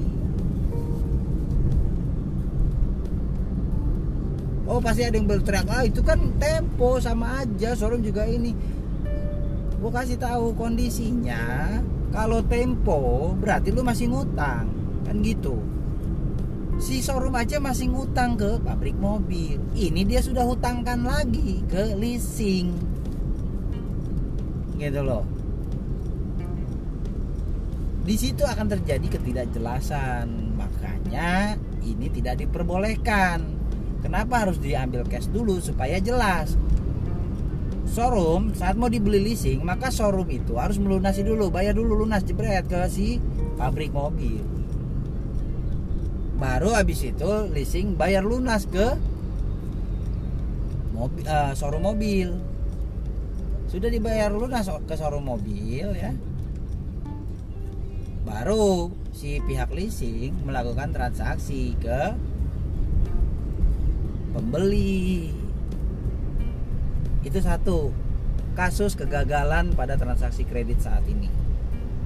oh 4.77 4.85
pasti 4.85 5.09
ada 5.09 5.17
yang 5.17 5.25
berteriak 5.25 5.65
ah 5.73 5.89
itu 5.89 6.05
kan 6.05 6.21
tempo 6.37 7.01
sama 7.01 7.41
aja 7.41 7.73
showroom 7.73 8.05
juga 8.05 8.29
ini. 8.29 8.53
Gue 9.81 9.89
kasih 9.89 10.21
tahu 10.21 10.53
kondisinya 10.53 11.81
kalau 12.12 12.45
tempo 12.45 13.33
berarti 13.41 13.73
lu 13.73 13.81
masih 13.81 14.12
ngutang 14.12 14.69
kan 15.09 15.17
gitu. 15.25 15.57
Si 16.77 17.01
showroom 17.01 17.33
aja 17.41 17.57
masih 17.57 17.89
ngutang 17.89 18.37
ke 18.37 18.61
pabrik 18.61 19.01
mobil 19.01 19.57
ini 19.73 20.05
dia 20.05 20.21
sudah 20.21 20.45
hutangkan 20.45 21.09
lagi 21.09 21.65
ke 21.73 21.97
leasing. 21.97 22.77
Gitu 24.77 25.01
loh. 25.01 25.25
Di 28.05 28.15
situ 28.15 28.45
akan 28.45 28.69
terjadi 28.77 29.09
ketidakjelasan 29.09 30.53
makanya 30.53 31.57
ini 31.81 32.12
tidak 32.12 32.45
diperbolehkan 32.45 33.56
Kenapa 34.07 34.47
harus 34.47 34.62
diambil 34.62 35.03
cash 35.03 35.27
dulu 35.35 35.59
supaya 35.59 35.99
jelas? 35.99 36.55
Showroom 37.90 38.55
saat 38.55 38.79
mau 38.79 38.87
dibeli 38.87 39.19
leasing, 39.19 39.66
maka 39.66 39.90
showroom 39.90 40.31
itu 40.31 40.55
harus 40.55 40.79
melunasi 40.79 41.27
dulu, 41.27 41.51
bayar 41.51 41.75
dulu 41.75 42.07
lunas 42.07 42.23
jebret 42.23 42.71
ke 42.71 42.87
si 42.87 43.19
pabrik 43.59 43.90
mobil. 43.90 44.47
Baru 46.38 46.71
habis 46.71 47.03
itu 47.03 47.51
leasing 47.51 47.99
bayar 47.99 48.23
lunas 48.23 48.71
ke 48.71 48.95
mobil 50.95 51.27
uh, 51.27 51.51
showroom 51.59 51.90
mobil. 51.90 52.31
Sudah 53.66 53.90
dibayar 53.90 54.31
lunas 54.31 54.71
ke 54.87 54.95
showroom 54.95 55.27
mobil 55.27 55.99
ya. 55.99 56.14
Baru 58.23 58.95
si 59.11 59.42
pihak 59.42 59.75
leasing 59.75 60.47
melakukan 60.47 60.95
transaksi 60.95 61.75
ke 61.83 62.14
pembeli. 64.37 65.33
Itu 67.25 67.40
satu 67.40 67.90
kasus 68.53 68.92
kegagalan 68.92 69.72
pada 69.72 69.96
transaksi 69.96 70.44
kredit 70.44 70.85
saat 70.85 71.03
ini. 71.09 71.33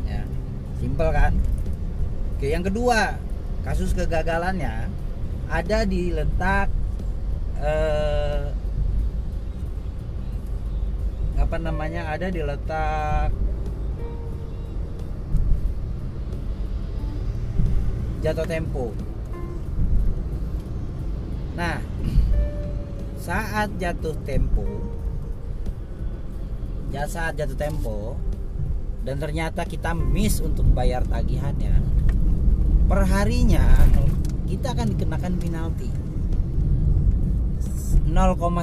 Ya 0.06 0.22
simpel 0.78 1.10
kan? 1.10 1.34
Oke 2.38 2.54
yang 2.54 2.62
kedua 2.62 3.18
kasus 3.66 3.92
kegagalannya 3.92 4.88
ada 5.50 5.78
di 5.82 6.14
letak 6.14 6.70
eh, 7.58 8.54
apa 11.36 11.56
namanya 11.58 12.06
ada 12.06 12.30
di 12.30 12.40
letak 12.46 13.34
jatuh 18.22 18.46
tempo. 18.46 18.94
Nah 21.58 21.82
saat 23.20 23.76
jatuh 23.76 24.16
tempo 24.24 24.64
ya 26.90 27.04
saat 27.04 27.36
jatuh 27.36 27.54
tempo 27.54 28.16
dan 29.04 29.20
ternyata 29.20 29.68
kita 29.68 29.92
miss 29.92 30.40
untuk 30.40 30.64
bayar 30.72 31.04
tagihannya 31.04 31.76
perharinya 32.88 33.62
kita 34.50 34.74
akan 34.74 34.86
dikenakan 34.98 35.34
penalti. 35.38 35.90
0, 38.10 38.10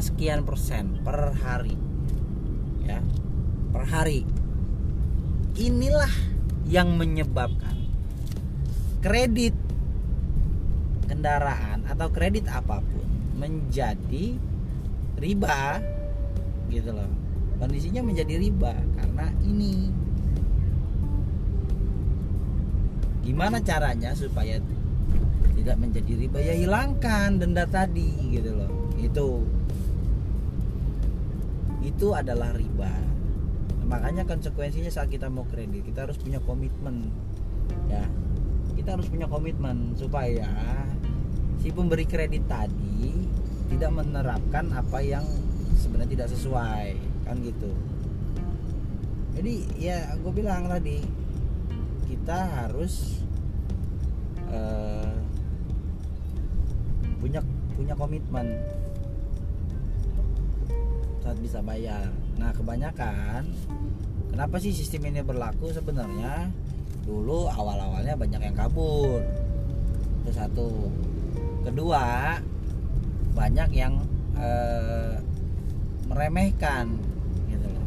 sekian 0.03 0.43
persen 0.43 0.99
per 0.99 1.31
hari 1.39 1.79
ya 2.83 2.99
per 3.71 3.87
hari. 3.87 4.27
Inilah 5.55 6.11
yang 6.67 6.99
menyebabkan 6.99 7.87
kredit 8.99 9.55
kendaraan 11.07 11.87
atau 11.87 12.11
kredit 12.11 12.51
apa 12.51 12.83
pun 12.83 12.96
menjadi 13.37 14.35
riba 15.21 15.81
gitu 16.73 16.89
loh. 16.91 17.09
Kondisinya 17.57 18.01
menjadi 18.05 18.37
riba 18.37 18.73
karena 18.97 19.25
ini. 19.45 19.89
Gimana 23.25 23.59
caranya 23.59 24.13
supaya 24.13 24.61
tidak 25.57 25.77
menjadi 25.77 26.13
riba? 26.15 26.37
Ya 26.41 26.53
hilangkan 26.57 27.41
denda 27.41 27.65
tadi 27.65 28.13
gitu 28.29 28.57
loh. 28.57 28.71
Itu. 28.97 29.45
Itu 31.81 32.13
adalah 32.13 32.53
riba. 32.53 32.93
Makanya 33.87 34.27
konsekuensinya 34.27 34.91
saat 34.91 35.07
kita 35.07 35.31
mau 35.31 35.47
kredit 35.47 35.87
kita 35.87 36.03
harus 36.09 36.19
punya 36.19 36.43
komitmen 36.43 37.07
ya. 37.87 38.03
Kita 38.75 38.99
harus 38.99 39.07
punya 39.09 39.25
komitmen 39.25 39.95
supaya 39.97 40.45
si 41.57 41.73
pemberi 41.73 42.05
kredit 42.05 42.45
tadi 42.45 43.26
tidak 43.67 43.91
menerapkan 43.91 44.71
apa 44.71 44.99
yang 45.03 45.25
sebenarnya 45.77 46.11
tidak 46.17 46.29
sesuai 46.33 46.97
kan 47.27 47.35
gitu. 47.43 47.71
Jadi 49.37 49.69
ya 49.77 50.17
gue 50.17 50.31
bilang 50.33 50.65
tadi 50.65 51.03
kita 52.07 52.37
harus 52.65 53.21
uh, 54.49 55.13
punya 57.21 57.43
punya 57.77 57.93
komitmen 57.93 58.57
saat 61.21 61.37
bisa 61.37 61.59
bayar. 61.61 62.09
Nah 62.39 62.49
kebanyakan 62.55 63.45
kenapa 64.33 64.57
sih 64.57 64.73
sistem 64.73 65.11
ini 65.13 65.21
berlaku 65.21 65.69
sebenarnya? 65.69 66.49
Dulu 67.05 67.51
awal-awalnya 67.51 68.17
banyak 68.17 68.41
yang 68.41 68.55
kabur. 68.57 69.21
Itu 70.23 70.31
satu. 70.33 70.89
Kedua 71.67 72.35
banyak 73.37 73.69
yang 73.77 74.01
uh, 74.33 75.21
meremehkan 76.09 76.97
gitu 77.45 77.69
loh. 77.69 77.85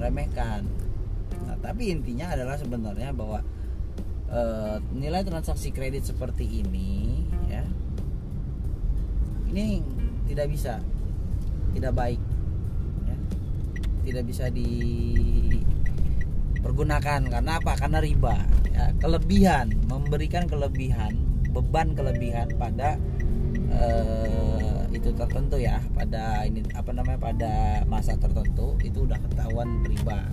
Meremehkan. 0.00 0.64
Nah 1.44 1.60
tapi 1.60 1.92
intinya 1.92 2.32
adalah 2.32 2.56
sebenarnya 2.56 3.12
bahwa 3.12 3.44
uh, 4.32 4.80
nilai 4.96 5.20
transaksi 5.20 5.68
kredit 5.68 6.08
seperti 6.08 6.64
ini 6.64 7.28
ya 7.52 7.68
ini 9.52 9.84
tidak 10.24 10.48
bisa 10.48 10.80
tidak 11.76 11.92
baik 11.92 12.16
ya. 13.04 13.20
tidak 14.08 14.24
bisa 14.24 14.48
dipergunakan. 14.48 17.20
Karena 17.28 17.60
apa? 17.60 17.76
Karena 17.76 18.00
riba 18.00 18.48
ya, 18.72 18.96
kelebihan 18.96 19.76
memberikan 19.92 20.48
kelebihan 20.48 21.20
beban 21.52 21.92
kelebihan 21.92 22.48
pada 22.56 22.96
uh, 23.78 24.84
itu 24.92 25.08
tertentu 25.16 25.56
ya 25.56 25.80
pada 25.96 26.44
ini 26.44 26.62
apa 26.76 26.90
namanya 26.92 27.18
pada 27.18 27.52
masa 27.88 28.14
tertentu 28.20 28.76
itu 28.84 29.08
udah 29.08 29.18
ketahuan 29.18 29.82
riba 29.88 30.32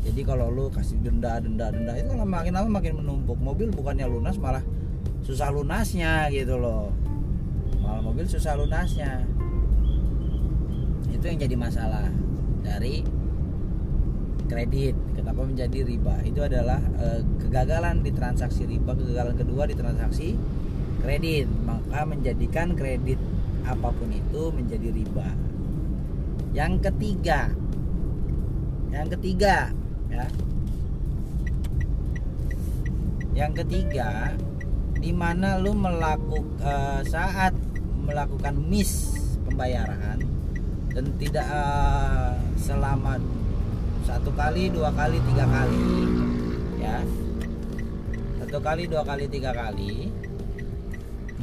jadi 0.00 0.20
kalau 0.24 0.48
lu 0.48 0.72
kasih 0.72 0.96
denda 1.04 1.36
denda 1.44 1.68
denda 1.68 1.92
itu 1.92 2.08
makin 2.16 2.52
lama 2.56 2.68
makin 2.80 3.04
menumpuk. 3.04 3.36
Mobil 3.36 3.68
bukannya 3.68 4.08
lunas 4.08 4.40
malah 4.40 4.64
susah 5.20 5.52
lunasnya 5.52 6.32
gitu 6.32 6.56
loh. 6.56 6.88
Malah 7.84 8.00
mobil 8.00 8.24
susah 8.24 8.56
lunasnya. 8.56 9.28
Itu 11.12 11.24
yang 11.28 11.38
jadi 11.44 11.56
masalah 11.56 12.08
dari 12.64 13.04
kredit. 14.48 14.96
Kenapa 15.12 15.44
menjadi 15.44 15.84
riba? 15.84 16.24
Itu 16.24 16.48
adalah 16.48 16.80
e, 16.96 17.20
kegagalan 17.44 18.00
di 18.00 18.10
transaksi 18.16 18.64
riba 18.64 18.96
kegagalan 18.96 19.36
kedua 19.36 19.68
di 19.68 19.76
transaksi 19.76 20.32
kredit 21.00 21.48
maka 21.66 22.04
menjadikan 22.06 22.76
kredit 22.76 23.18
apa 23.64 23.88
pun 23.92 24.10
itu 24.12 24.42
menjadi 24.52 24.88
riba. 24.92 25.28
Yang 26.52 26.90
ketiga 26.90 27.50
yang 28.90 29.08
ketiga 29.16 29.70
ya. 30.10 30.26
Yang 33.30 33.52
ketiga 33.64 34.34
di 35.00 35.14
mana 35.16 35.56
lu 35.56 35.72
melakukan 35.72 36.44
uh, 36.60 37.00
saat 37.06 37.56
melakukan 38.04 38.52
miss 38.68 39.14
pembayaran 39.46 40.20
dan 40.92 41.06
tidak 41.16 41.46
uh, 41.48 42.34
selama 42.58 43.16
satu 44.04 44.34
kali 44.34 44.68
dua 44.74 44.90
kali 44.92 45.22
tiga 45.30 45.46
kali 45.46 45.86
ya. 46.82 46.98
Satu 48.42 48.58
kali 48.58 48.90
dua 48.90 49.06
kali 49.06 49.30
tiga 49.30 49.54
kali 49.54 50.10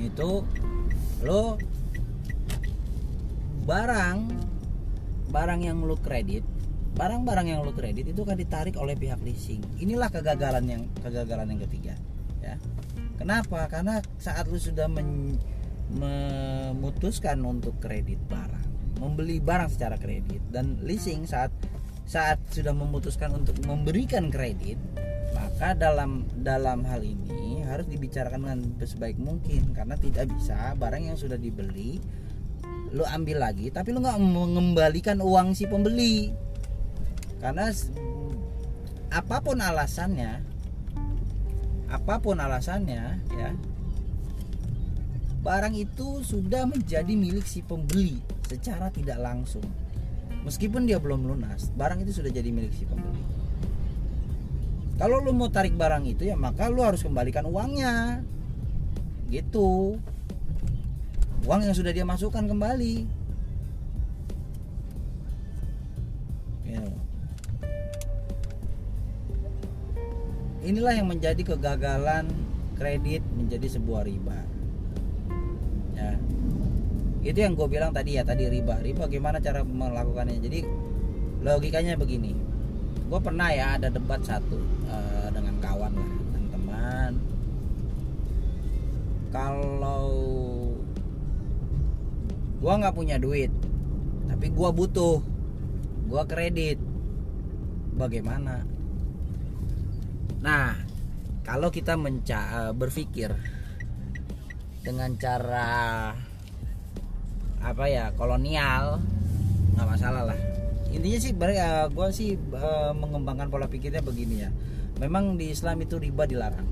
itu 0.08 0.44
lo 1.22 1.60
barang 3.68 4.18
barang 5.28 5.62
yang 5.62 5.84
lo 5.84 6.00
kredit 6.00 6.48
barang-barang 6.98 7.48
yang 7.52 7.62
lo 7.62 7.76
kredit 7.76 8.10
itu 8.10 8.26
akan 8.26 8.38
ditarik 8.42 8.74
oleh 8.82 8.98
pihak 8.98 9.22
leasing. 9.22 9.62
Inilah 9.78 10.10
kegagalan 10.10 10.66
yang 10.66 10.84
kegagalan 11.06 11.54
yang 11.54 11.62
ketiga 11.70 11.94
ya. 12.42 12.58
Kenapa? 13.22 13.70
Karena 13.70 14.02
saat 14.18 14.50
lo 14.50 14.58
sudah 14.58 14.90
men, 14.90 15.38
memutuskan 15.94 17.38
untuk 17.46 17.78
kredit 17.78 18.18
barang 18.26 18.68
membeli 18.98 19.38
barang 19.38 19.70
secara 19.72 19.96
kredit 19.96 20.42
dan 20.50 20.82
leasing 20.82 21.30
saat 21.30 21.54
saat 22.08 22.42
sudah 22.50 22.74
memutuskan 22.74 23.30
untuk 23.36 23.56
memberikan 23.68 24.34
kredit 24.34 24.80
maka 25.58 25.74
dalam 25.74 26.22
dalam 26.38 26.86
hal 26.86 27.02
ini 27.02 27.66
harus 27.66 27.90
dibicarakan 27.90 28.46
dengan 28.46 28.62
sebaik 28.78 29.18
mungkin 29.18 29.74
karena 29.74 29.98
tidak 29.98 30.30
bisa 30.30 30.78
barang 30.78 31.10
yang 31.10 31.18
sudah 31.18 31.34
dibeli 31.34 31.98
lu 32.94 33.02
ambil 33.02 33.42
lagi 33.42 33.74
tapi 33.74 33.90
lu 33.90 34.06
nggak 34.06 34.22
mengembalikan 34.22 35.18
uang 35.18 35.58
si 35.58 35.66
pembeli 35.66 36.30
karena 37.42 37.74
apa 39.10 39.38
pun 39.42 39.58
alasannya 39.58 40.46
apa 41.90 42.22
pun 42.22 42.38
alasannya 42.38 43.18
ya 43.34 43.50
barang 45.42 45.74
itu 45.74 46.22
sudah 46.22 46.70
menjadi 46.70 47.18
milik 47.18 47.50
si 47.50 47.66
pembeli 47.66 48.22
secara 48.46 48.94
tidak 48.94 49.16
langsung. 49.18 49.66
Meskipun 50.44 50.84
dia 50.84 51.00
belum 51.00 51.24
lunas, 51.24 51.72
barang 51.72 52.04
itu 52.04 52.20
sudah 52.20 52.28
jadi 52.28 52.52
milik 52.52 52.76
si 52.76 52.84
pembeli. 52.84 53.37
Kalau 54.98 55.22
lu 55.22 55.30
mau 55.34 55.50
tarik 55.50 55.78
barang 55.78 56.10
itu 56.10 56.26
ya 56.26 56.34
maka 56.34 56.70
lu 56.70 56.82
harus 56.82 57.06
kembalikan 57.06 57.46
uangnya. 57.46 58.26
Gitu. 59.30 59.98
Uang 61.46 61.62
yang 61.64 61.78
sudah 61.78 61.94
dia 61.94 62.04
masukkan 62.04 62.44
kembali. 62.44 63.06
Ya. 66.66 66.82
Inilah 70.66 70.94
yang 70.98 71.08
menjadi 71.08 71.40
kegagalan 71.46 72.48
kredit 72.78 73.26
menjadi 73.34 73.68
sebuah 73.74 74.06
riba 74.06 74.38
ya 75.98 76.14
itu 77.26 77.40
yang 77.42 77.58
gue 77.58 77.68
bilang 77.68 77.92
tadi 77.92 78.16
ya 78.16 78.24
tadi 78.24 78.46
riba 78.48 78.80
riba 78.86 79.10
gimana 79.10 79.42
cara 79.42 79.66
melakukannya 79.66 80.38
jadi 80.40 80.62
logikanya 81.42 81.98
begini 81.98 82.38
gue 83.10 83.20
pernah 83.20 83.50
ya 83.50 83.82
ada 83.82 83.90
debat 83.90 84.22
satu 84.22 84.77
uh, 84.88 85.28
dengan 85.32 85.56
kawan 85.60 85.94
lah 85.94 86.12
teman. 86.52 87.12
Kalau 89.32 90.06
gue 92.58 92.74
nggak 92.74 92.96
punya 92.98 93.22
duit 93.22 93.54
tapi 94.28 94.50
gue 94.52 94.70
butuh 94.74 95.24
gue 96.08 96.24
kredit 96.28 96.80
bagaimana? 97.96 98.66
Nah 100.42 100.76
kalau 101.48 101.72
kita 101.72 101.96
menca 101.96 102.68
eh, 102.68 102.74
berpikir 102.76 103.32
dengan 104.84 105.16
cara 105.16 106.12
apa 107.64 107.86
ya 107.92 108.16
kolonial 108.16 109.00
nggak 109.76 109.88
masalah 109.88 110.24
lah. 110.28 110.40
Intinya 110.88 111.20
sih 111.20 111.36
uh, 111.36 111.88
gue 111.92 112.08
sih 112.16 112.40
mengembangkan 112.96 113.52
pola 113.52 113.68
pikirnya 113.68 114.00
begini 114.02 114.48
ya 114.48 114.50
memang 114.98 115.38
di 115.38 115.54
Islam 115.54 115.82
itu 115.82 115.98
riba 115.98 116.26
dilarang. 116.26 116.68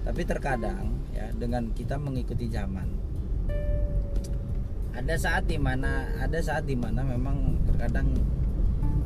Tapi 0.00 0.22
terkadang 0.24 0.96
ya 1.12 1.28
dengan 1.36 1.70
kita 1.76 2.00
mengikuti 2.00 2.48
zaman 2.48 3.10
ada 5.00 5.14
saat 5.16 5.46
di 5.46 5.56
mana 5.56 6.12
ada 6.18 6.38
saat 6.42 6.66
di 6.66 6.76
mana 6.76 7.00
memang 7.00 7.56
terkadang 7.64 8.10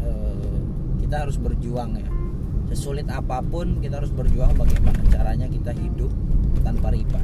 uh, 0.03 0.59
kita 0.99 1.23
harus 1.23 1.37
berjuang 1.39 2.01
ya. 2.01 2.09
Sesulit 2.73 3.07
apa 3.07 3.45
pun 3.45 3.79
kita 3.79 4.03
harus 4.03 4.11
berjuang 4.11 4.57
bagaimana 4.59 4.99
caranya 5.13 5.47
kita 5.47 5.71
hidup 5.77 6.11
tanpa 6.67 6.91
riba. 6.91 7.23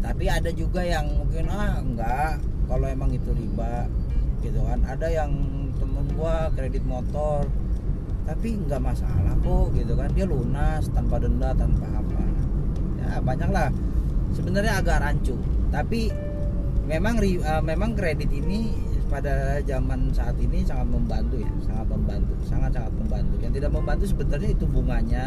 Tapi 0.00 0.24
ada 0.32 0.50
juga 0.54 0.80
yang 0.80 1.06
mungkin 1.20 1.52
ah 1.52 1.76
enggak 1.82 2.40
kalau 2.64 2.86
emang 2.88 3.12
itu 3.12 3.28
riba 3.34 3.90
gitu 4.40 4.64
kan. 4.64 4.80
Ada 4.86 5.12
yang 5.12 5.32
temen 5.76 6.06
gua 6.16 6.48
kredit 6.56 6.86
motor 6.88 7.44
tapi 8.30 8.54
enggak 8.54 8.78
masalah 8.78 9.34
kok 9.42 9.74
gitu 9.74 9.92
kan. 9.98 10.08
Dia 10.14 10.26
lunas 10.30 10.86
tanpa 10.94 11.18
denda 11.18 11.50
tanpa 11.50 11.86
apa. 11.90 12.22
Ya 13.02 13.18
banyak 13.18 13.50
lah 13.50 13.74
sebenarnya 14.30 14.78
agak 14.78 15.02
rancu. 15.02 15.34
Tapi 15.74 16.14
memang 16.86 17.18
uh, 17.18 17.62
memang 17.66 17.98
kredit 17.98 18.30
ini 18.30 18.70
pada 19.10 19.58
zaman 19.66 20.14
saat 20.14 20.38
ini 20.38 20.62
sangat 20.62 20.86
membantu 20.94 21.42
ya. 21.42 21.50
Sangat 21.66 21.90
membantu 21.90 22.32
sangat 22.46 22.70
sangat 22.78 22.94
membantu. 22.94 23.34
Yang 23.42 23.52
tidak 23.58 23.70
membantu 23.74 24.04
sebenarnya 24.06 24.50
itu 24.54 24.64
bunganya 24.70 25.24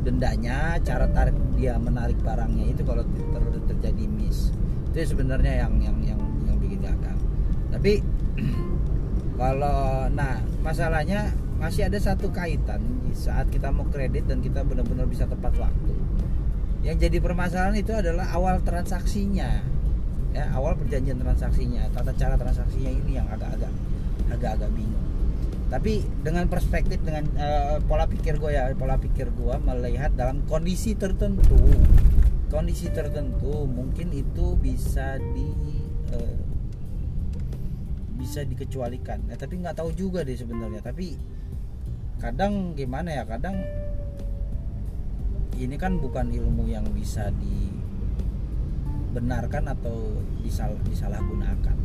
dendanya 0.00 0.80
cara 0.80 1.04
tarik 1.12 1.36
dia 1.60 1.76
menarik 1.76 2.16
barangnya 2.24 2.72
itu 2.72 2.80
kalau 2.88 3.04
ter, 3.04 3.44
terjadi 3.68 4.04
miss. 4.16 4.48
Itu 4.88 5.12
sebenarnya 5.12 5.68
yang 5.68 5.76
yang 5.76 6.16
yang 6.16 6.20
yang 6.48 6.56
bikin 6.56 6.80
gagal. 6.80 7.20
Tapi 7.68 8.00
kalau 9.40 10.08
nah 10.08 10.40
masalahnya 10.64 11.36
masih 11.60 11.86
ada 11.86 12.00
satu 12.00 12.32
kaitan 12.32 12.80
saat 13.12 13.52
kita 13.52 13.68
mau 13.68 13.84
kredit 13.92 14.24
dan 14.24 14.40
kita 14.40 14.64
benar-benar 14.64 15.04
bisa 15.04 15.28
tepat 15.28 15.52
waktu. 15.60 15.92
Yang 16.80 16.96
jadi 17.06 17.16
permasalahan 17.20 17.76
itu 17.76 17.92
adalah 17.92 18.32
awal 18.32 18.64
transaksinya. 18.64 19.60
Ya 20.32 20.46
awal 20.56 20.78
perjanjian 20.78 21.20
transaksinya 21.20 21.90
tata 21.92 22.14
cara 22.16 22.38
transaksinya 22.40 22.88
ini 22.88 23.20
yang 23.20 23.28
agak-agak 23.28 23.72
agak-agak 24.32 24.70
bingung. 24.72 25.06
Tapi 25.68 26.02
dengan 26.24 26.48
perspektif 26.48 26.98
dengan 27.04 27.28
uh, 27.36 27.78
pola 27.84 28.08
pikir 28.08 28.40
gue 28.40 28.50
ya 28.56 28.72
pola 28.74 28.96
pikir 28.96 29.28
gue 29.30 29.54
melihat 29.62 30.10
dalam 30.16 30.42
kondisi 30.48 30.98
tertentu 30.98 31.60
kondisi 32.50 32.90
tertentu 32.90 33.70
mungkin 33.70 34.10
itu 34.10 34.58
bisa 34.58 35.20
di 35.36 35.46
uh, 36.10 36.36
bisa 38.18 38.44
dikecualikan. 38.44 39.24
Ya, 39.32 39.36
tapi 39.38 39.58
nggak 39.62 39.80
tahu 39.80 39.90
juga 39.96 40.26
deh 40.26 40.36
sebenarnya. 40.36 40.84
Tapi 40.84 41.16
kadang 42.20 42.76
gimana 42.76 43.16
ya 43.16 43.24
kadang 43.24 43.56
ini 45.60 45.76
kan 45.76 46.00
bukan 46.00 46.32
ilmu 46.32 46.72
yang 46.72 46.88
bisa 46.96 47.28
dibenarkan 49.12 49.68
atau 49.76 50.16
disalah 50.40 50.80
disalahgunakan. 50.88 51.76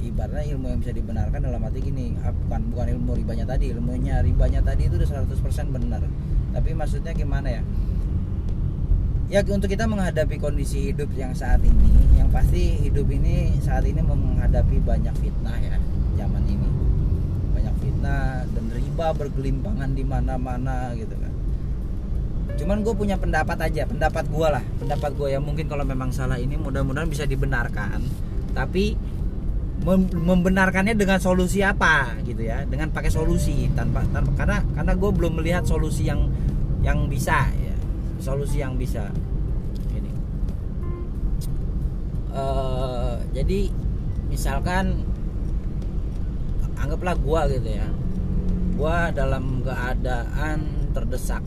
Ibaratnya 0.00 0.56
ilmu 0.56 0.72
yang 0.72 0.80
bisa 0.80 0.92
dibenarkan 0.96 1.40
dalam 1.44 1.60
arti 1.66 1.84
gini 1.84 2.16
ah, 2.24 2.32
bukan 2.32 2.72
bukan 2.72 2.86
ilmu 2.96 3.12
ribanya 3.20 3.44
tadi 3.44 3.74
ilmunya 3.74 4.22
ribanya 4.24 4.64
tadi 4.64 4.88
itu 4.88 4.96
udah 4.96 5.26
100% 5.28 5.68
benar. 5.68 6.00
Tapi 6.56 6.72
maksudnya 6.72 7.12
gimana 7.12 7.60
ya? 7.60 7.62
Ya 9.26 9.42
untuk 9.42 9.66
kita 9.68 9.90
menghadapi 9.90 10.38
kondisi 10.38 10.94
hidup 10.94 11.10
yang 11.18 11.34
saat 11.34 11.58
ini 11.60 12.16
yang 12.16 12.30
pasti 12.30 12.78
hidup 12.88 13.10
ini 13.10 13.58
saat 13.60 13.82
ini 13.84 13.98
menghadapi 14.00 14.80
banyak 14.80 15.12
fitnah 15.18 15.58
ya 15.60 15.76
zaman 16.16 16.40
ini. 16.48 16.68
Banyak 17.52 17.74
fitnah 17.82 18.46
dan 18.48 18.64
riba 18.96 19.12
bergelimpangan 19.12 19.92
di 19.92 20.00
mana-mana 20.08 20.96
gitu 20.96 21.12
kan. 21.20 21.32
Cuman 22.56 22.80
gue 22.80 22.96
punya 22.96 23.20
pendapat 23.20 23.68
aja 23.68 23.84
pendapat 23.84 24.24
gue 24.32 24.48
lah 24.48 24.64
pendapat 24.80 25.12
gue 25.12 25.36
yang 25.36 25.44
mungkin 25.44 25.68
kalau 25.68 25.84
memang 25.84 26.08
salah 26.16 26.40
ini 26.40 26.56
mudah-mudahan 26.56 27.04
bisa 27.04 27.28
dibenarkan. 27.28 28.00
Tapi 28.56 28.96
membenarkannya 30.16 30.96
dengan 30.96 31.20
solusi 31.20 31.60
apa 31.60 32.16
gitu 32.24 32.40
ya? 32.40 32.64
Dengan 32.64 32.88
pakai 32.88 33.12
solusi 33.12 33.68
tanpa, 33.76 34.00
tanpa 34.08 34.32
karena 34.32 34.64
karena 34.72 34.92
gue 34.96 35.10
belum 35.12 35.44
melihat 35.44 35.68
solusi 35.68 36.08
yang 36.08 36.32
yang 36.80 37.04
bisa 37.04 37.52
ya. 37.52 37.76
Solusi 38.16 38.64
yang 38.64 38.80
bisa. 38.80 39.12
Ini. 39.92 40.12
Uh, 42.32 43.20
jadi 43.36 43.68
misalkan 44.32 45.04
anggaplah 46.80 47.12
gue 47.12 47.60
gitu 47.60 47.76
ya 47.76 48.05
gue 48.76 48.96
dalam 49.16 49.64
keadaan 49.64 50.92
terdesak. 50.92 51.40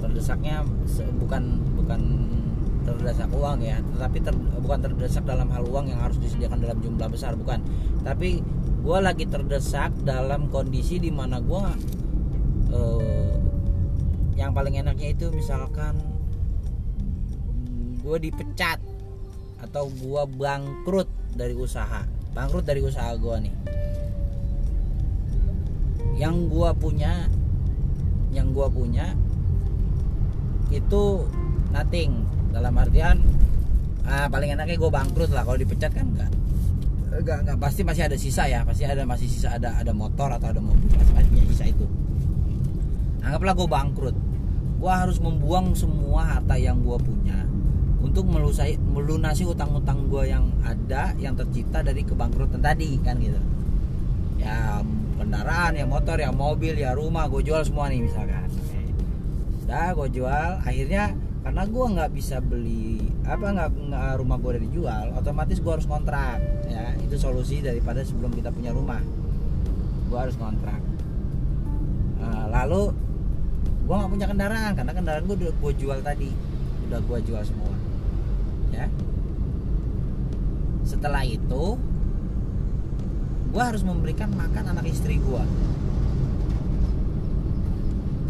Terdesaknya 0.00 0.64
bukan 1.16 1.42
bukan 1.76 2.00
terdesak 2.80 3.28
uang 3.36 3.60
ya 3.60 3.76
tetapi 3.96 4.18
ter, 4.24 4.32
bukan 4.60 4.80
terdesak 4.80 5.24
dalam 5.28 5.52
hal 5.52 5.68
uang 5.68 5.92
yang 5.92 6.00
harus 6.00 6.16
disediakan 6.20 6.60
dalam 6.60 6.78
jumlah 6.84 7.08
besar 7.08 7.32
bukan. 7.36 7.64
Tapi 8.04 8.44
gue 8.80 8.98
lagi 9.00 9.24
terdesak 9.24 9.92
dalam 10.04 10.52
kondisi 10.52 11.00
di 11.00 11.08
mana 11.08 11.40
gue 11.40 11.64
uh, 12.76 13.34
yang 14.36 14.52
paling 14.52 14.76
enaknya 14.80 15.16
itu 15.16 15.28
misalkan 15.32 15.96
gue 18.00 18.16
dipecat 18.20 18.80
atau 19.60 19.88
gue 19.92 20.22
bangkrut 20.36 21.08
dari 21.36 21.56
usaha. 21.56 22.04
Bangkrut 22.32 22.64
dari 22.68 22.80
usaha 22.84 23.12
gue 23.16 23.36
nih 23.48 23.79
yang 26.20 26.52
gue 26.52 26.68
punya 26.76 27.24
yang 28.28 28.52
gue 28.52 28.68
punya 28.68 29.16
itu 30.68 31.24
nothing. 31.72 32.28
Dalam 32.50 32.74
artian 32.76 33.16
ah, 34.04 34.28
paling 34.28 34.52
enaknya 34.52 34.76
gue 34.76 34.90
bangkrut 34.92 35.32
lah. 35.32 35.48
Kalau 35.48 35.56
dipecat 35.56 35.96
kan 35.96 36.04
enggak 36.12 36.30
enggak 37.10 37.38
enggak. 37.42 37.56
Pasti 37.56 37.80
masih 37.82 38.04
ada 38.04 38.16
sisa 38.20 38.44
ya. 38.44 38.60
Pasti 38.68 38.84
ada 38.84 39.02
masih 39.08 39.26
sisa 39.32 39.56
ada 39.56 39.80
ada 39.80 39.96
motor 39.96 40.28
atau 40.28 40.52
ada 40.52 40.60
mobil. 40.60 40.92
Masih 41.16 41.30
punya 41.32 41.44
sisa 41.56 41.64
itu. 41.72 41.88
Anggaplah 43.24 43.56
gue 43.56 43.68
bangkrut. 43.70 44.16
Gue 44.76 44.92
harus 44.92 45.16
membuang 45.24 45.72
semua 45.72 46.36
harta 46.36 46.60
yang 46.60 46.84
gue 46.84 46.98
punya 47.00 47.48
untuk 48.00 48.24
melunasi 48.26 48.76
melunasi 48.80 49.44
utang-utang 49.44 50.08
gue 50.08 50.28
yang 50.28 50.44
ada 50.64 51.12
yang 51.16 51.36
tercipta 51.36 51.80
dari 51.80 52.04
kebangkrutan 52.04 52.60
tadi 52.60 53.00
kan 53.00 53.16
gitu. 53.16 53.40
Ya 54.40 54.84
kendaraan 55.20 55.76
ya 55.76 55.84
motor 55.84 56.16
ya 56.16 56.32
mobil 56.32 56.72
ya 56.72 56.96
rumah 56.96 57.28
gue 57.28 57.44
jual 57.44 57.60
semua 57.60 57.92
nih 57.92 58.08
misalkan. 58.08 58.48
Sudah 59.60 59.92
gue 59.92 60.08
jual. 60.16 60.50
Akhirnya 60.64 61.12
karena 61.44 61.62
gue 61.68 61.84
nggak 61.96 62.10
bisa 62.16 62.36
beli 62.40 63.00
apa 63.24 63.52
nggak 63.52 63.70
rumah 64.20 64.36
gue 64.40 64.50
udah 64.58 64.64
dijual 64.64 65.06
otomatis 65.16 65.60
gue 65.60 65.72
harus 65.72 65.84
kontrak 65.84 66.40
ya. 66.66 66.96
Itu 67.04 67.20
solusi 67.20 67.60
daripada 67.60 68.00
sebelum 68.00 68.32
kita 68.32 68.48
punya 68.48 68.72
rumah. 68.72 69.04
Gue 70.08 70.18
harus 70.18 70.34
kontrak. 70.40 70.80
Nah, 72.20 72.48
lalu 72.48 72.96
gue 73.84 73.94
nggak 73.94 74.10
punya 74.10 74.26
kendaraan 74.26 74.72
karena 74.72 74.92
kendaraan 74.96 75.24
gue 75.28 75.36
udah 75.36 75.52
gue 75.52 75.72
jual 75.76 75.98
tadi. 76.00 76.32
Udah 76.88 76.98
gue 77.04 77.18
jual 77.28 77.42
semua 77.44 77.70
ya. 78.74 78.86
Setelah 80.82 81.22
itu 81.22 81.78
gue 83.50 83.62
harus 83.62 83.82
memberikan 83.82 84.30
makan 84.34 84.74
anak 84.74 84.86
istri 84.86 85.18
gue 85.18 85.44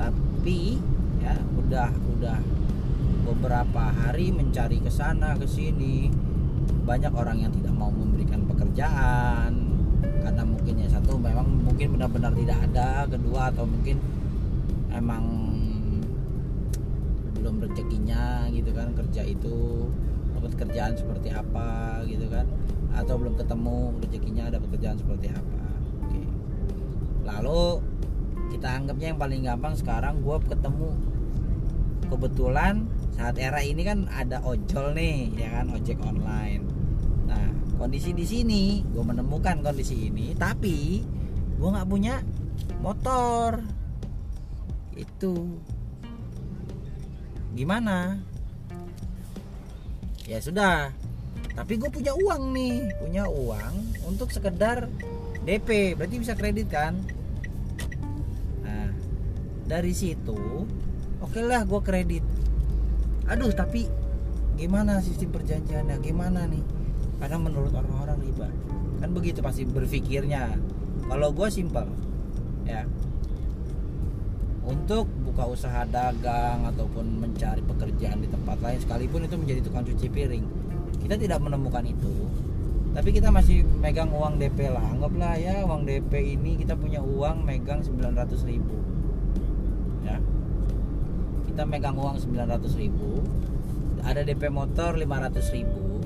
tapi 0.01 0.81
ya 1.21 1.37
udah 1.61 1.93
udah 2.17 2.41
beberapa 3.31 3.93
hari 3.93 4.33
mencari 4.33 4.81
ke 4.81 4.91
sana 4.91 5.39
ke 5.39 5.47
sini. 5.47 6.11
Banyak 6.89 7.13
orang 7.15 7.45
yang 7.45 7.53
tidak 7.55 7.77
mau 7.77 7.93
memberikan 7.93 8.43
pekerjaan. 8.49 9.53
Karena 10.01 10.43
mungkin 10.43 10.75
ya 10.81 10.89
satu 10.91 11.15
memang 11.21 11.47
mungkin 11.63 11.95
benar-benar 11.95 12.33
tidak 12.35 12.59
ada. 12.73 13.07
Kedua 13.07 13.53
atau 13.53 13.69
mungkin 13.69 14.01
emang 14.91 15.25
belum 17.39 17.63
rezekinya 17.63 18.49
gitu 18.51 18.73
kan 18.75 18.97
kerja 18.97 19.23
itu. 19.29 19.87
Dapat 20.35 20.53
kerjaan 20.57 20.93
seperti 20.97 21.29
apa 21.31 22.01
gitu 22.09 22.27
kan 22.33 22.49
atau 22.95 23.15
belum 23.17 23.35
ketemu 23.39 23.95
rezekinya 24.03 24.45
dapat 24.51 24.69
kerjaan 24.77 24.99
seperti 24.99 25.27
apa. 25.31 25.63
Oke. 26.05 26.23
Lalu 27.27 27.63
kita 28.51 28.69
anggapnya 28.77 29.07
yang 29.15 29.21
paling 29.21 29.41
gampang 29.47 29.75
sekarang 29.79 30.21
gue 30.21 30.37
ketemu. 30.51 30.91
Kebetulan 32.11 32.91
saat 33.15 33.39
era 33.39 33.63
ini 33.63 33.87
kan 33.87 34.11
ada 34.11 34.43
ojol 34.43 34.99
nih 34.99 35.31
ya 35.39 35.49
kan? 35.61 35.71
Ojek 35.71 36.03
online. 36.03 36.67
Nah 37.31 37.47
kondisi 37.79 38.11
di 38.11 38.27
sini 38.27 38.83
gue 38.83 39.05
menemukan 39.07 39.63
kondisi 39.63 40.11
ini 40.11 40.35
tapi 40.35 41.07
gue 41.55 41.69
nggak 41.69 41.89
punya 41.89 42.19
motor. 42.83 43.63
Itu. 44.99 45.57
Gimana? 47.55 48.19
Ya 50.27 50.39
sudah 50.39 50.95
tapi 51.51 51.77
gue 51.77 51.91
punya 51.91 52.15
uang 52.15 52.43
nih 52.55 52.77
punya 53.03 53.25
uang 53.27 53.75
untuk 54.07 54.31
sekedar 54.31 54.87
DP 55.43 55.99
berarti 55.99 56.17
bisa 56.21 56.35
kredit 56.39 56.69
kan? 56.71 56.95
Nah 58.63 58.91
dari 59.67 59.91
situ 59.91 60.67
oke 61.21 61.31
okay 61.31 61.43
lah 61.43 61.67
gue 61.67 61.81
kredit. 61.83 62.25
Aduh 63.31 63.51
tapi 63.55 63.87
gimana 64.55 65.01
sistem 65.01 65.33
perjanjiannya? 65.35 65.97
Gimana 66.03 66.47
nih? 66.47 66.63
Karena 67.21 67.37
menurut 67.41 67.73
orang-orang 67.75 68.19
riba 68.21 68.49
kan 69.01 69.11
begitu 69.17 69.41
pasti 69.41 69.65
berpikirnya. 69.65 70.55
Kalau 71.09 71.29
gue 71.33 71.49
simpel 71.51 71.89
ya. 72.69 72.87
Untuk 74.61 75.09
buka 75.27 75.51
usaha 75.51 75.83
dagang 75.89 76.63
ataupun 76.69 77.19
mencari 77.19 77.59
pekerjaan 77.65 78.23
di 78.23 78.29
tempat 78.31 78.61
lain 78.63 78.79
sekalipun 78.79 79.27
itu 79.27 79.35
menjadi 79.35 79.61
tukang 79.67 79.83
cuci 79.83 80.07
piring 80.07 80.60
kita 81.03 81.15
tidak 81.17 81.41
menemukan 81.43 81.83
itu. 81.83 82.13
Tapi 82.91 83.15
kita 83.15 83.31
masih 83.31 83.63
megang 83.79 84.11
uang 84.11 84.43
DP 84.43 84.67
lah. 84.71 84.83
Anggaplah 84.83 85.39
ya 85.39 85.63
uang 85.63 85.87
DP 85.87 86.39
ini 86.39 86.59
kita 86.59 86.75
punya 86.75 86.99
uang 86.99 87.47
megang 87.47 87.83
900 87.83 88.51
ribu. 88.51 88.77
Ya. 90.03 90.19
Kita 91.47 91.63
megang 91.67 91.95
uang 91.95 92.19
900 92.19 92.83
ribu 92.83 93.23
ada 94.01 94.25
DP 94.25 94.49
motor 94.49 94.97
500 94.97 95.55
ribu 95.55 96.01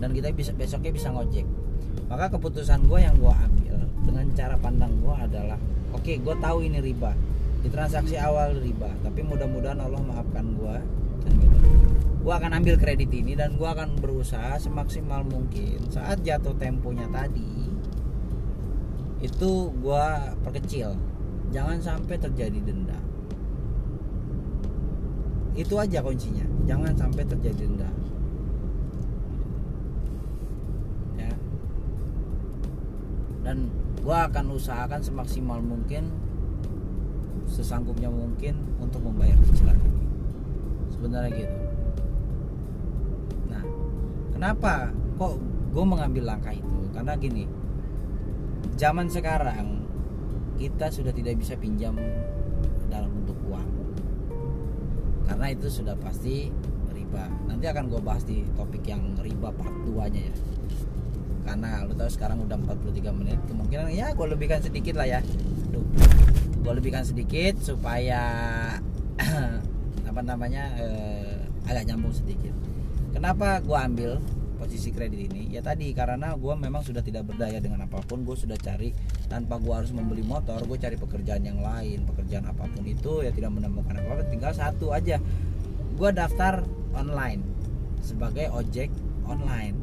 dan 0.00 0.10
kita 0.16 0.32
bisa 0.34 0.50
besoknya 0.56 0.90
bisa 0.90 1.12
ngojek. 1.12 1.46
Maka 2.08 2.32
keputusan 2.34 2.88
gue 2.88 2.98
yang 2.98 3.14
gue 3.20 3.30
ambil 3.30 3.76
dengan 4.08 4.26
cara 4.32 4.56
pandang 4.58 4.90
gue 4.98 5.14
adalah 5.14 5.60
oke 5.92 6.02
okay, 6.02 6.18
gue 6.18 6.34
tahu 6.40 6.66
ini 6.66 6.82
riba. 6.82 7.14
Di 7.58 7.68
transaksi 7.70 8.18
awal 8.18 8.58
riba 8.58 8.90
tapi 9.06 9.22
mudah-mudahan 9.22 9.78
Allah 9.82 10.02
maafkan 10.02 10.46
gue 10.56 10.76
dan 11.26 11.32
gitu 11.42 11.58
gue 12.28 12.36
akan 12.36 12.60
ambil 12.60 12.76
kredit 12.76 13.08
ini 13.08 13.32
dan 13.32 13.56
gue 13.56 13.64
akan 13.64 14.04
berusaha 14.04 14.60
semaksimal 14.60 15.24
mungkin 15.24 15.80
saat 15.88 16.20
jatuh 16.20 16.52
temponya 16.60 17.08
tadi 17.08 17.72
itu 19.24 19.50
gue 19.80 20.06
perkecil. 20.44 20.92
Jangan 21.48 21.80
sampai 21.80 22.20
terjadi 22.20 22.60
denda. 22.60 23.00
Itu 25.56 25.80
aja 25.80 26.04
kuncinya. 26.04 26.44
Jangan 26.68 26.92
sampai 27.00 27.24
terjadi 27.24 27.64
denda. 27.64 27.88
Ya. 31.16 31.32
Dan 33.40 33.72
gue 34.04 34.18
akan 34.28 34.52
usahakan 34.52 35.00
semaksimal 35.00 35.64
mungkin 35.64 36.12
sesanggupnya 37.48 38.12
mungkin 38.12 38.60
untuk 38.76 39.00
membayar 39.00 39.40
cicilan 39.48 39.80
ini. 39.80 40.04
Sebenarnya 40.92 41.32
gitu 41.32 41.67
kenapa? 44.38 44.94
Kok 45.18 45.34
gue 45.74 45.84
mengambil 45.84 46.30
langkah 46.30 46.54
itu? 46.54 46.78
Karena 46.94 47.18
gini 47.18 47.42
zaman 48.78 49.10
sekarang 49.10 49.82
kita 50.54 50.94
sudah 50.94 51.10
tidak 51.10 51.42
bisa 51.42 51.58
pinjam 51.58 51.98
dalam 52.86 53.10
bentuk 53.10 53.34
uang. 53.50 53.66
Karena 55.26 55.50
itu 55.50 55.66
sudah 55.66 55.98
pasti 55.98 56.54
riba. 56.94 57.26
Nanti 57.50 57.66
akan 57.66 57.90
gue 57.90 57.98
bahas 57.98 58.22
di 58.22 58.46
topik 58.54 58.86
yang 58.86 59.18
riba 59.18 59.50
part 59.50 59.74
2 59.82 60.14
nya 60.14 60.22
ya. 60.30 60.34
Karena 61.42 61.82
lo 61.82 61.98
tahu 61.98 62.10
sekarang 62.10 62.38
udah 62.46 62.54
43 62.62 63.18
menit 63.18 63.38
kemungkinan 63.50 63.90
ya 63.90 64.14
gue 64.14 64.26
lebihkan 64.30 64.62
sedikit 64.62 64.94
lah 65.02 65.18
ya. 65.18 65.20
Gue 66.62 66.72
lebihkan 66.78 67.02
sedikit 67.02 67.58
supaya 67.58 68.22
apa 70.08 70.20
namanya 70.22 70.70
eh, 70.78 71.42
agak 71.66 71.90
nyambung 71.90 72.14
sedikit 72.14 72.67
kenapa 73.18 73.58
gue 73.58 73.74
ambil 73.74 74.10
posisi 74.62 74.94
kredit 74.94 75.26
ini? 75.26 75.50
Ya 75.50 75.58
tadi 75.58 75.90
karena 75.90 76.38
gue 76.38 76.54
memang 76.54 76.86
sudah 76.86 77.02
tidak 77.02 77.26
berdaya 77.26 77.58
dengan 77.58 77.82
apa 77.82 77.98
pun 78.06 78.22
gue 78.22 78.38
sudah 78.38 78.54
cari 78.54 78.94
tanpa 79.26 79.58
gue 79.58 79.74
harus 79.74 79.90
membeli 79.90 80.22
motor 80.22 80.62
gue 80.62 80.78
cari 80.78 80.94
pekerjaan 80.94 81.42
yang 81.42 81.58
lain 81.58 82.06
pekerjaan 82.06 82.46
apa 82.46 82.70
pun 82.70 82.86
itu 82.86 83.26
ya 83.26 83.34
tidak 83.34 83.50
menemukan 83.58 83.98
apa-apa 83.98 84.22
tinggal 84.30 84.54
satu 84.54 84.94
aja. 84.94 85.18
Gue 85.98 86.14
daftar 86.14 86.62
online 86.94 87.42
sebagai 87.98 88.54
ojek 88.54 88.94
online. 89.26 89.74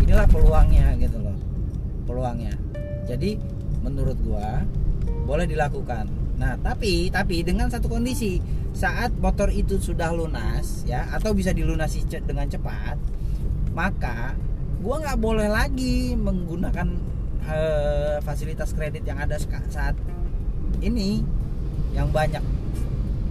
Inilah 0.00 0.24
peluangnya 0.32 0.96
gitu 0.96 1.20
loh. 1.20 1.36
Peluangnya. 2.08 2.56
Jadi 3.04 3.36
menurut 3.84 4.16
gue 4.24 4.48
boleh 5.28 5.44
dilakukan. 5.44 6.08
Nah 6.40 6.56
tapi 6.56 7.12
tapi 7.12 7.44
dengan 7.44 7.68
satu 7.68 7.92
kondisi 7.92 8.40
saat 8.78 9.10
motor 9.18 9.50
itu 9.50 9.82
sudah 9.82 10.14
lunas 10.14 10.86
ya 10.86 11.10
atau 11.10 11.34
bisa 11.34 11.50
dilunasi 11.50 12.06
dengan 12.22 12.46
cepat 12.46 12.94
maka 13.74 14.38
gua 14.78 15.02
nggak 15.02 15.18
boleh 15.18 15.50
lagi 15.50 16.14
menggunakan 16.14 16.86
uh, 17.48 18.16
fasilitas 18.22 18.70
kredit 18.70 19.02
yang 19.02 19.18
ada 19.18 19.34
saat 19.66 19.98
ini 20.78 21.26
yang 21.96 22.12
banyak 22.14 22.42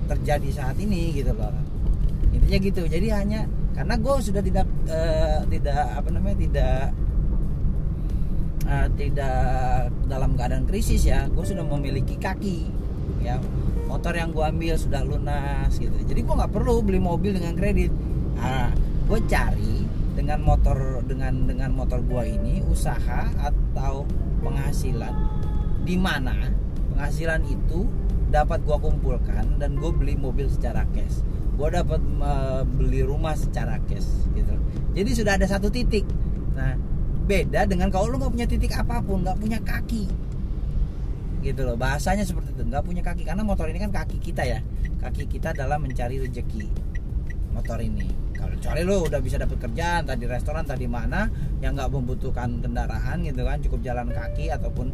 terjadi 0.08 0.50
saat 0.52 0.78
ini 0.80 1.14
gitu 1.14 1.32
loh. 1.36 1.54
Intinya 2.32 2.60
gitu. 2.60 2.84
Jadi 2.88 3.08
hanya 3.12 3.46
karena 3.78 3.94
gue 4.00 4.14
sudah 4.24 4.42
tidak 4.42 4.66
uh, 4.90 5.46
tidak 5.46 5.84
apa 5.94 6.10
namanya 6.10 6.38
tidak 6.42 6.82
uh, 8.66 8.88
tidak 8.98 9.40
dalam 10.10 10.34
keadaan 10.34 10.66
krisis 10.66 11.06
ya 11.06 11.30
gue 11.30 11.46
sudah 11.46 11.62
memiliki 11.62 12.18
kaki 12.18 12.66
ya 13.22 13.38
motor 13.88 14.14
yang 14.14 14.36
gue 14.36 14.44
ambil 14.44 14.76
sudah 14.76 15.02
lunas 15.02 15.72
gitu. 15.80 15.96
Jadi 16.06 16.20
gue 16.22 16.36
nggak 16.36 16.52
perlu 16.52 16.84
beli 16.84 17.00
mobil 17.00 17.34
dengan 17.34 17.56
kredit. 17.56 17.90
Nah, 18.38 18.70
gue 19.08 19.20
cari 19.26 19.88
dengan 20.14 20.44
motor 20.44 21.02
dengan 21.08 21.48
dengan 21.48 21.72
motor 21.72 22.04
gue 22.04 22.24
ini 22.28 22.60
usaha 22.68 23.32
atau 23.40 24.04
penghasilan 24.44 25.14
di 25.88 25.96
mana 25.96 26.52
penghasilan 26.94 27.42
itu 27.48 27.88
dapat 28.28 28.60
gue 28.68 28.78
kumpulkan 28.78 29.56
dan 29.56 29.80
gue 29.80 29.92
beli 29.96 30.20
mobil 30.20 30.52
secara 30.52 30.84
cash. 30.92 31.24
Gue 31.58 31.74
dapat 31.74 32.04
uh, 32.22 32.62
beli 32.68 33.02
rumah 33.02 33.34
secara 33.34 33.80
cash 33.88 34.28
gitu. 34.36 34.54
Jadi 34.94 35.10
sudah 35.16 35.40
ada 35.40 35.48
satu 35.48 35.72
titik. 35.72 36.04
Nah 36.54 36.76
beda 37.28 37.68
dengan 37.68 37.92
kalau 37.92 38.08
lu 38.08 38.16
nggak 38.20 38.34
punya 38.34 38.48
titik 38.48 38.72
apa 38.72 39.04
pun 39.04 39.20
nggak 39.20 39.36
punya 39.36 39.60
kaki 39.60 40.08
gitu 41.42 41.62
loh. 41.66 41.76
Bahasanya 41.76 42.24
seperti 42.24 42.54
itu. 42.56 42.64
Nggak 42.68 42.84
punya 42.84 43.02
kaki. 43.06 43.24
Karena 43.26 43.44
motor 43.44 43.70
ini 43.70 43.80
kan 43.82 43.92
kaki 43.94 44.18
kita 44.22 44.44
ya. 44.46 44.60
Kaki 45.02 45.30
kita 45.30 45.54
dalam 45.54 45.84
mencari 45.84 46.22
rezeki 46.22 46.68
motor 47.54 47.82
ini. 47.82 48.10
Kalau 48.38 48.54
kecuali 48.54 48.82
lu 48.86 49.08
udah 49.10 49.20
bisa 49.22 49.38
dapat 49.42 49.58
kerjaan. 49.58 50.06
Tadi 50.06 50.24
restoran 50.26 50.66
tadi 50.66 50.86
mana 50.86 51.30
yang 51.62 51.78
nggak 51.78 51.90
membutuhkan 51.90 52.62
kendaraan 52.62 53.26
gitu 53.26 53.42
kan. 53.46 53.58
Cukup 53.62 53.80
jalan 53.82 54.10
kaki 54.10 54.54
ataupun 54.54 54.94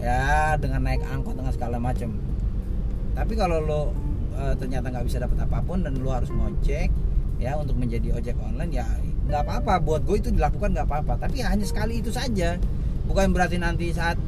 ya 0.00 0.56
dengan 0.56 0.80
naik 0.86 1.04
angkot 1.06 1.36
dengan 1.36 1.52
segala 1.52 1.76
macam 1.76 2.08
tapi 3.14 3.34
kalau 3.34 3.58
lo 3.60 3.82
e, 4.32 4.42
ternyata 4.58 4.88
nggak 4.90 5.06
bisa 5.06 5.18
dapat 5.20 5.38
apa 5.42 5.58
pun 5.60 5.82
dan 5.82 5.98
lo 5.98 6.10
harus 6.14 6.30
ngojek 6.30 6.88
ya 7.40 7.56
untuk 7.56 7.76
menjadi 7.76 8.16
ojek 8.16 8.36
online 8.38 8.72
ya 8.72 8.86
nggak 9.30 9.42
apa-apa. 9.46 9.78
Buat 9.82 10.02
gue 10.06 10.16
itu 10.18 10.30
dilakukan 10.34 10.74
nggak 10.74 10.86
apa-apa. 10.90 11.14
Tapi 11.26 11.44
hanya 11.46 11.62
sekali 11.62 12.02
itu 12.02 12.10
saja. 12.10 12.58
Bukan 13.06 13.30
berarti 13.30 13.58
nanti 13.58 13.90
saat 13.94 14.18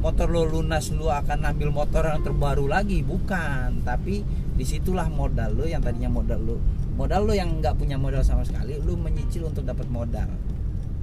motor 0.00 0.32
lo 0.32 0.48
lunas 0.48 0.88
lo 0.96 1.12
akan 1.12 1.44
ambil 1.52 1.68
motor 1.70 2.08
yang 2.08 2.24
terbaru 2.24 2.64
lagi. 2.66 3.04
Bukan 3.04 3.84
tapi 3.84 4.24
di 4.56 4.64
situlah 4.64 5.08
modal 5.08 5.56
lo 5.56 5.64
yang 5.68 5.80
tadinya 5.80 6.12
modal 6.12 6.40
lo 6.40 6.56
modal 6.96 7.28
lo 7.28 7.32
yang 7.32 7.64
nggak 7.64 7.80
punya 7.80 7.96
modal 7.96 8.20
sama 8.20 8.44
sekali 8.44 8.76
lo 8.76 8.96
menyicil 8.96 9.48
untuk 9.48 9.64
dapat 9.64 9.88
modal. 9.88 10.28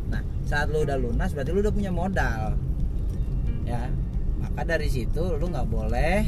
Nah 0.10 0.22
saat 0.46 0.70
lo 0.70 0.86
udah 0.86 0.98
lunas 0.98 1.34
berarti 1.34 1.52
lo 1.54 1.62
udah 1.62 1.74
punya 1.74 1.94
modal. 1.94 2.58
Ya 3.66 3.90
maka 4.38 4.62
dari 4.66 4.90
situ 4.90 5.22
lo 5.22 5.46
nggak 5.46 5.70
boleh 5.70 6.22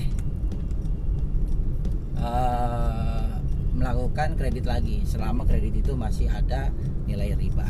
uh, 2.22 3.30
melakukan 3.78 4.38
kredit 4.38 4.66
lagi. 4.70 5.02
Selama 5.10 5.46
kredit 5.46 5.74
itu 5.74 5.94
masih 5.98 6.30
ada 6.30 6.70
nilai 7.10 7.34
riba 7.34 7.66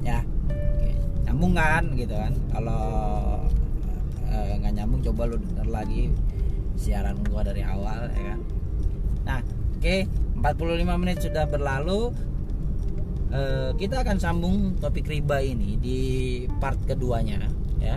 ya 0.00 0.24
nyambung 1.28 1.52
kan 1.52 1.84
gitu 1.96 2.16
kan. 2.16 2.32
Kalau 2.52 2.88
nggak 4.30 4.72
uh, 4.72 4.76
nyambung 4.78 5.02
coba 5.02 5.26
lu 5.26 5.36
denger 5.42 5.68
lagi 5.68 6.02
siaran 6.78 7.18
gua 7.26 7.42
dari 7.42 7.66
awal 7.66 8.08
ya 8.14 8.22
kan? 8.34 8.40
Nah 9.26 9.40
oke 9.42 9.82
okay, 9.82 10.06
45 10.38 11.00
menit 11.02 11.18
sudah 11.20 11.44
berlalu. 11.50 12.14
Uh, 13.30 13.70
kita 13.78 14.02
akan 14.02 14.18
sambung 14.18 14.74
topik 14.82 15.06
riba 15.06 15.38
ini 15.38 15.78
di 15.78 15.98
part 16.58 16.78
keduanya 16.82 17.46
ya. 17.78 17.94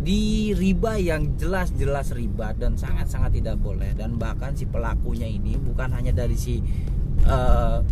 Di 0.00 0.56
riba 0.56 0.96
yang 0.96 1.36
jelas-jelas 1.36 2.16
riba 2.16 2.56
dan 2.56 2.80
sangat-sangat 2.80 3.44
tidak 3.44 3.60
boleh 3.60 3.92
dan 3.92 4.16
bahkan 4.16 4.56
si 4.56 4.64
pelakunya 4.64 5.28
ini 5.28 5.60
bukan 5.60 5.92
hanya 5.92 6.16
dari 6.16 6.32
si 6.32 6.64
uh, 7.28 7.84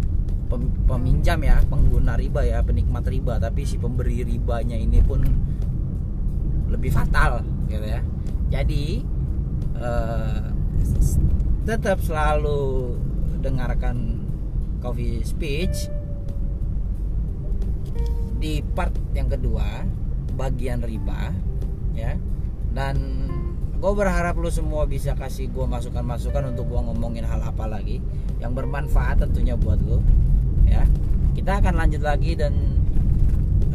peminjam 0.87 1.43
ya 1.43 1.59
pengguna 1.67 2.15
riba 2.15 2.47
ya 2.47 2.63
penikmat 2.63 3.05
riba 3.05 3.43
tapi 3.43 3.67
si 3.67 3.77
pemberi 3.77 4.23
ribanya 4.23 4.79
ini 4.79 5.03
pun 5.03 5.21
lebih 6.71 6.91
fatal 6.91 7.43
gitu 7.71 7.87
ya. 7.87 8.01
Jadi 8.51 9.03
uh, 9.79 10.51
tetap 11.67 11.99
selalu 12.03 12.95
dengarkan 13.43 14.23
coffee 14.83 15.23
speech. 15.27 15.91
Di 18.37 18.61
part 18.77 18.93
yang 19.17 19.33
kedua 19.33 19.83
bagian 20.37 20.85
riba 20.85 21.33
ya. 21.97 22.15
Dan 22.77 22.97
gue 23.77 23.93
berharap 23.93 24.37
lu 24.37 24.53
semua 24.53 24.85
bisa 24.85 25.17
kasih 25.17 25.49
gue 25.49 25.65
masukan-masukan 25.65 26.53
untuk 26.53 26.69
gue 26.69 26.81
ngomongin 26.81 27.25
hal 27.25 27.41
apa 27.45 27.65
lagi 27.69 28.01
yang 28.41 28.53
bermanfaat 28.53 29.25
tentunya 29.25 29.57
buat 29.57 29.81
lu 29.81 30.05
ya. 30.69 30.85
Kita 31.33 31.61
akan 31.65 31.75
lanjut 31.81 32.05
lagi 32.05 32.37
dan 32.37 32.76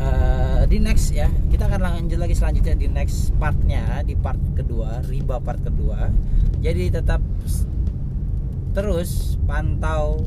uh, 0.02 0.62
di 0.66 0.82
next 0.82 1.14
ya 1.14 1.30
kita 1.54 1.70
akan 1.70 1.80
lanjut 2.02 2.18
lagi 2.18 2.34
selanjutnya 2.34 2.76
di 2.76 2.88
next 2.90 3.32
partnya 3.38 4.02
di 4.02 4.18
part 4.18 4.42
kedua 4.58 5.06
riba 5.06 5.38
part 5.38 5.62
kedua. 5.62 6.10
Jadi 6.62 6.90
tetap 6.90 7.22
terus 8.74 9.38
pantau 9.46 10.26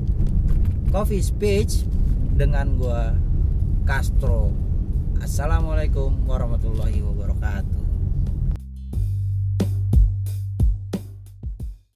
coffee 0.95 1.22
speech 1.22 1.87
dengan 2.35 2.79
gue 2.79 3.03
Castro. 3.87 4.51
Assalamualaikum 5.22 6.27
warahmatullahi 6.27 7.01
wabarakatuh 7.01 7.74